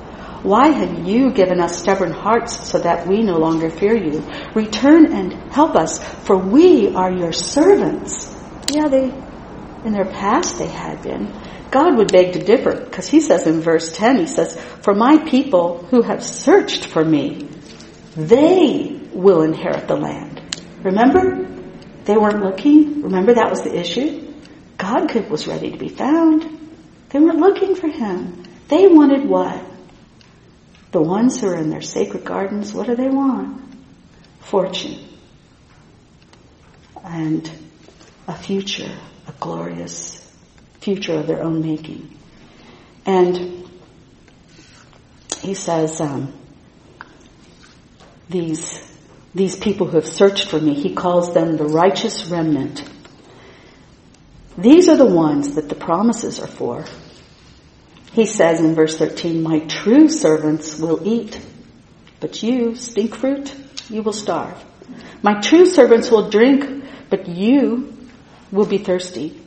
Why 0.43 0.69
have 0.69 1.07
you 1.07 1.31
given 1.33 1.61
us 1.61 1.79
stubborn 1.79 2.13
hearts 2.13 2.71
so 2.71 2.79
that 2.79 3.07
we 3.07 3.23
no 3.23 3.37
longer 3.37 3.69
fear 3.69 3.95
you? 3.95 4.27
Return 4.55 5.13
and 5.13 5.53
help 5.53 5.77
us, 5.77 6.03
for 6.25 6.39
we 6.39 6.95
are 6.95 7.13
your 7.13 7.33
servants. 7.33 8.35
Yeah, 8.73 8.89
they, 8.89 9.13
In 9.85 9.93
their 9.93 10.07
past, 10.07 10.59
they 10.59 10.69
had 10.69 11.03
been. 11.03 11.31
God 11.71 11.97
would 11.99 12.11
beg 12.11 12.33
to 12.33 12.41
differ 12.43 12.75
because 12.85 13.09
he 13.09 13.21
says 13.21 13.47
in 13.47 13.61
verse 13.61 13.97
10, 13.97 14.19
he 14.19 14.27
says, 14.27 14.61
For 14.83 14.95
my 14.95 15.19
people 15.19 15.85
who 15.85 16.03
have 16.03 16.25
searched 16.25 16.87
for 16.87 17.05
me, 17.05 17.49
they 18.17 19.01
will 19.13 19.43
inherit 19.43 19.87
the 19.87 19.97
land. 19.97 20.41
Remember? 20.83 21.47
They 22.05 22.17
weren't 22.17 22.43
looking. 22.43 23.03
Remember 23.03 23.35
that 23.35 23.51
was 23.51 23.63
the 23.63 23.79
issue? 23.79 24.33
God 24.79 25.09
could, 25.11 25.31
was 25.31 25.47
ready 25.47 25.71
to 25.71 25.77
be 25.77 25.89
found. 25.89 26.59
They 27.11 27.21
weren't 27.21 27.39
looking 27.39 27.77
for 27.77 27.89
him. 27.89 28.43
They 28.69 28.89
wanted 28.89 29.29
what? 29.29 29.65
The 30.91 31.03
ones 31.03 31.41
who 31.41 31.49
are 31.49 31.57
in 31.57 31.71
their 31.71 31.83
sacred 31.83 32.25
gardens, 32.25 32.73
what 32.73 32.87
do 32.87 32.97
they 32.97 33.09
want? 33.09 33.63
Fortune. 34.41 35.07
And 37.05 37.51
a 38.27 38.35
future, 38.35 38.97
a 39.29 39.33
glorious 39.33 40.20
future 40.81 41.19
of 41.19 41.27
their 41.27 41.43
own 41.43 41.63
making. 41.63 42.17
And 43.07 43.69
he 45.43 45.55
says, 45.55 46.01
um, 46.01 46.33
these, 48.29 48.81
these 49.35 49.57
people 49.57 49.87
who 49.87 49.97
have 49.97 50.07
searched 50.07 50.49
for 50.49 50.61
me, 50.61 50.75
he 50.75 50.95
calls 50.95 51.35
them 51.35 51.57
the 51.57 51.65
righteous 51.65 52.27
remnant. 52.27 52.89
These 54.57 54.89
are 54.89 54.97
the 54.97 55.07
ones 55.07 55.55
that 55.55 55.69
the 55.69 55.75
promises 55.75 56.39
are 56.39 56.47
for. 56.47 56.85
He 58.13 58.27
says 58.27 58.61
in 58.61 58.75
verse 58.75 58.99
13, 58.99 59.43
my 59.43 59.61
true 59.61 60.09
servants 60.09 60.79
will 60.79 61.07
eat, 61.07 61.41
but 62.19 62.43
you, 62.43 62.75
stink 62.75 63.15
fruit, 63.15 63.55
you 63.89 64.03
will 64.03 64.13
starve. 64.13 64.63
My 65.23 65.41
true 65.41 65.67
servants 65.67 66.11
will 66.11 66.29
drink, 66.29 66.85
but 67.09 67.29
you 67.29 67.97
will 68.51 68.67
be 68.67 68.79
thirsty. 68.79 69.40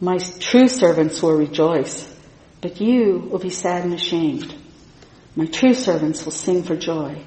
My 0.00 0.18
true 0.18 0.68
servants 0.68 1.22
will 1.22 1.36
rejoice, 1.36 2.14
but 2.60 2.80
you 2.80 3.28
will 3.30 3.38
be 3.38 3.48
sad 3.48 3.84
and 3.84 3.94
ashamed. 3.94 4.54
My 5.34 5.46
true 5.46 5.72
servants 5.72 6.24
will 6.24 6.32
sing 6.32 6.64
for 6.64 6.76
joy, 6.76 7.22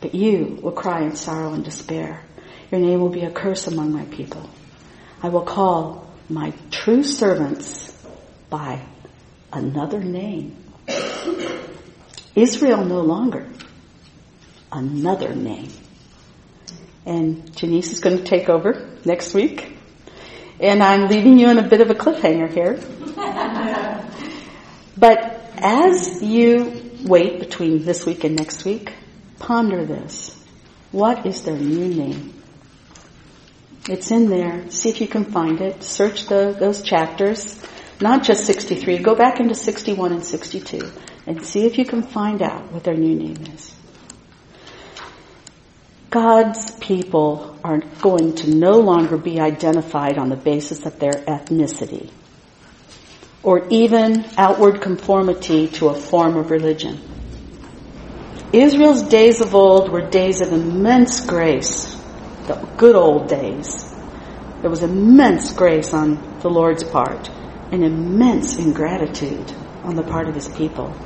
but 0.00 0.14
you 0.14 0.58
will 0.62 0.72
cry 0.72 1.02
in 1.02 1.14
sorrow 1.14 1.52
and 1.52 1.62
despair. 1.62 2.22
Your 2.70 2.80
name 2.80 3.00
will 3.00 3.10
be 3.10 3.24
a 3.24 3.30
curse 3.30 3.66
among 3.66 3.92
my 3.92 4.06
people. 4.06 4.48
I 5.22 5.28
will 5.28 5.42
call 5.42 6.10
my 6.30 6.54
true 6.70 7.02
servants 7.02 7.92
by 8.48 8.80
another 9.52 10.02
name. 10.02 10.56
Israel 12.34 12.84
no 12.84 13.02
longer. 13.02 13.46
Another 14.72 15.34
name. 15.34 15.68
And 17.04 17.54
Janice 17.54 17.92
is 17.92 18.00
going 18.00 18.18
to 18.18 18.24
take 18.24 18.48
over 18.48 18.88
next 19.04 19.34
week. 19.34 19.75
And 20.58 20.82
I'm 20.82 21.08
leaving 21.08 21.38
you 21.38 21.50
in 21.50 21.58
a 21.58 21.68
bit 21.68 21.80
of 21.80 21.90
a 21.90 21.94
cliffhanger 21.94 22.50
here. 22.50 22.80
but 24.96 25.18
as 25.56 26.22
you 26.22 26.90
wait 27.02 27.40
between 27.40 27.84
this 27.84 28.06
week 28.06 28.24
and 28.24 28.36
next 28.36 28.64
week, 28.64 28.92
ponder 29.38 29.84
this. 29.84 30.32
What 30.92 31.26
is 31.26 31.42
their 31.42 31.56
new 31.56 31.88
name? 31.88 32.42
It's 33.88 34.10
in 34.10 34.30
there. 34.30 34.68
See 34.70 34.88
if 34.88 35.00
you 35.00 35.06
can 35.06 35.24
find 35.24 35.60
it. 35.60 35.82
Search 35.82 36.26
the, 36.26 36.56
those 36.58 36.82
chapters. 36.82 37.62
Not 38.00 38.24
just 38.24 38.46
63. 38.46 38.98
Go 38.98 39.14
back 39.14 39.40
into 39.40 39.54
61 39.54 40.12
and 40.12 40.24
62 40.24 40.90
and 41.26 41.44
see 41.44 41.66
if 41.66 41.76
you 41.76 41.84
can 41.84 42.02
find 42.02 42.40
out 42.40 42.72
what 42.72 42.84
their 42.84 42.96
new 42.96 43.14
name 43.14 43.44
is. 43.54 43.75
God's 46.16 46.70
people 46.76 47.58
are 47.62 47.80
going 48.00 48.36
to 48.36 48.48
no 48.50 48.80
longer 48.80 49.18
be 49.18 49.38
identified 49.38 50.16
on 50.16 50.30
the 50.30 50.36
basis 50.36 50.86
of 50.86 50.98
their 50.98 51.12
ethnicity 51.12 52.10
or 53.42 53.68
even 53.68 54.24
outward 54.38 54.80
conformity 54.80 55.68
to 55.68 55.88
a 55.88 55.94
form 55.94 56.38
of 56.38 56.50
religion. 56.50 56.98
Israel's 58.50 59.02
days 59.02 59.42
of 59.42 59.54
old 59.54 59.92
were 59.92 60.08
days 60.08 60.40
of 60.40 60.54
immense 60.54 61.20
grace, 61.20 61.94
the 62.46 62.66
good 62.78 62.96
old 62.96 63.28
days. 63.28 63.94
There 64.62 64.70
was 64.70 64.82
immense 64.82 65.52
grace 65.52 65.92
on 65.92 66.38
the 66.40 66.48
Lord's 66.48 66.82
part 66.82 67.28
and 67.70 67.84
immense 67.84 68.56
ingratitude 68.56 69.52
on 69.84 69.96
the 69.96 70.02
part 70.02 70.30
of 70.30 70.34
his 70.34 70.48
people. 70.48 70.96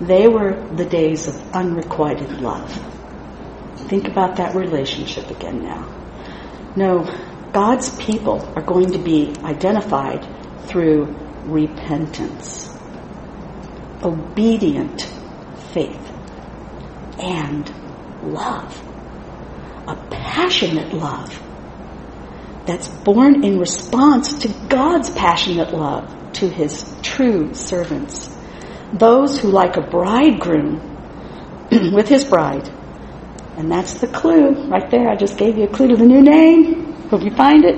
They 0.00 0.26
were 0.26 0.66
the 0.74 0.86
days 0.86 1.28
of 1.28 1.54
unrequited 1.54 2.40
love. 2.40 2.72
Think 3.76 4.08
about 4.08 4.36
that 4.36 4.54
relationship 4.54 5.30
again 5.30 5.62
now. 5.62 5.88
No, 6.76 7.04
God's 7.52 7.96
people 7.96 8.44
are 8.56 8.62
going 8.62 8.92
to 8.92 8.98
be 8.98 9.34
identified 9.44 10.26
through 10.66 11.14
repentance, 11.44 12.68
obedient 14.02 15.02
faith, 15.72 16.12
and 17.18 17.72
love. 18.22 18.82
A 19.86 19.94
passionate 20.10 20.92
love 20.94 21.40
that's 22.66 22.88
born 22.88 23.44
in 23.44 23.58
response 23.58 24.38
to 24.40 24.48
God's 24.68 25.10
passionate 25.10 25.72
love 25.72 26.32
to 26.34 26.48
his 26.48 26.92
true 27.02 27.52
servants. 27.54 28.34
Those 28.92 29.38
who, 29.38 29.48
like 29.48 29.76
a 29.76 29.82
bridegroom 29.82 30.80
with 31.92 32.08
his 32.08 32.24
bride, 32.24 32.68
and 33.56 33.70
that's 33.70 33.94
the 33.94 34.08
clue 34.08 34.68
right 34.68 34.90
there. 34.90 35.08
I 35.08 35.16
just 35.16 35.38
gave 35.38 35.56
you 35.56 35.64
a 35.64 35.68
clue 35.68 35.88
to 35.88 35.96
the 35.96 36.04
new 36.04 36.20
name. 36.20 36.92
Hope 37.08 37.22
you 37.22 37.30
find 37.30 37.64
it. 37.64 37.76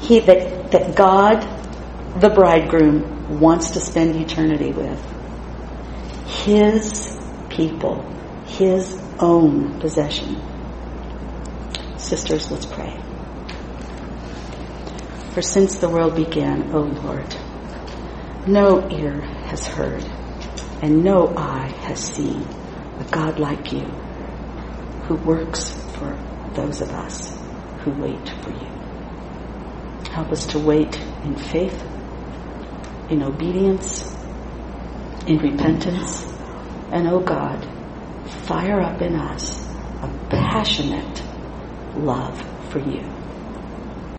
He 0.00 0.20
that 0.20 0.70
that 0.70 0.94
God, 0.94 1.42
the 2.20 2.30
bridegroom, 2.30 3.40
wants 3.40 3.70
to 3.70 3.80
spend 3.80 4.14
eternity 4.16 4.72
with. 4.72 4.98
His 6.44 7.18
people, 7.48 8.02
his 8.46 9.02
own 9.18 9.80
possession. 9.80 10.40
Sisters, 11.96 12.50
let's 12.50 12.66
pray. 12.66 12.96
For 15.32 15.42
since 15.42 15.78
the 15.78 15.88
world 15.88 16.14
began, 16.14 16.72
O 16.72 16.80
Lord, 16.80 17.34
no 18.46 18.88
ear 18.90 19.20
has 19.46 19.66
heard 19.66 20.04
and 20.80 21.02
no 21.02 21.34
eye 21.36 21.72
has 21.82 22.00
seen 22.00 22.42
a 22.98 23.04
God 23.10 23.38
like 23.38 23.72
you 23.72 23.86
who 25.08 25.14
works 25.14 25.70
for 25.96 26.14
those 26.54 26.82
of 26.82 26.90
us 26.90 27.34
who 27.80 27.90
wait 27.92 28.28
for 28.42 28.50
you. 28.50 28.68
Help 30.12 30.30
us 30.30 30.46
to 30.48 30.58
wait 30.58 31.00
in 31.24 31.34
faith, 31.34 31.82
in 33.08 33.22
obedience, 33.22 34.14
in 35.26 35.38
repentance, 35.38 36.24
and 36.92 37.08
oh 37.08 37.20
God, 37.20 37.66
fire 38.46 38.80
up 38.82 39.00
in 39.00 39.14
us 39.14 39.66
a 40.02 40.26
passionate 40.28 41.22
love 41.96 42.38
for 42.70 42.80
you. 42.80 43.17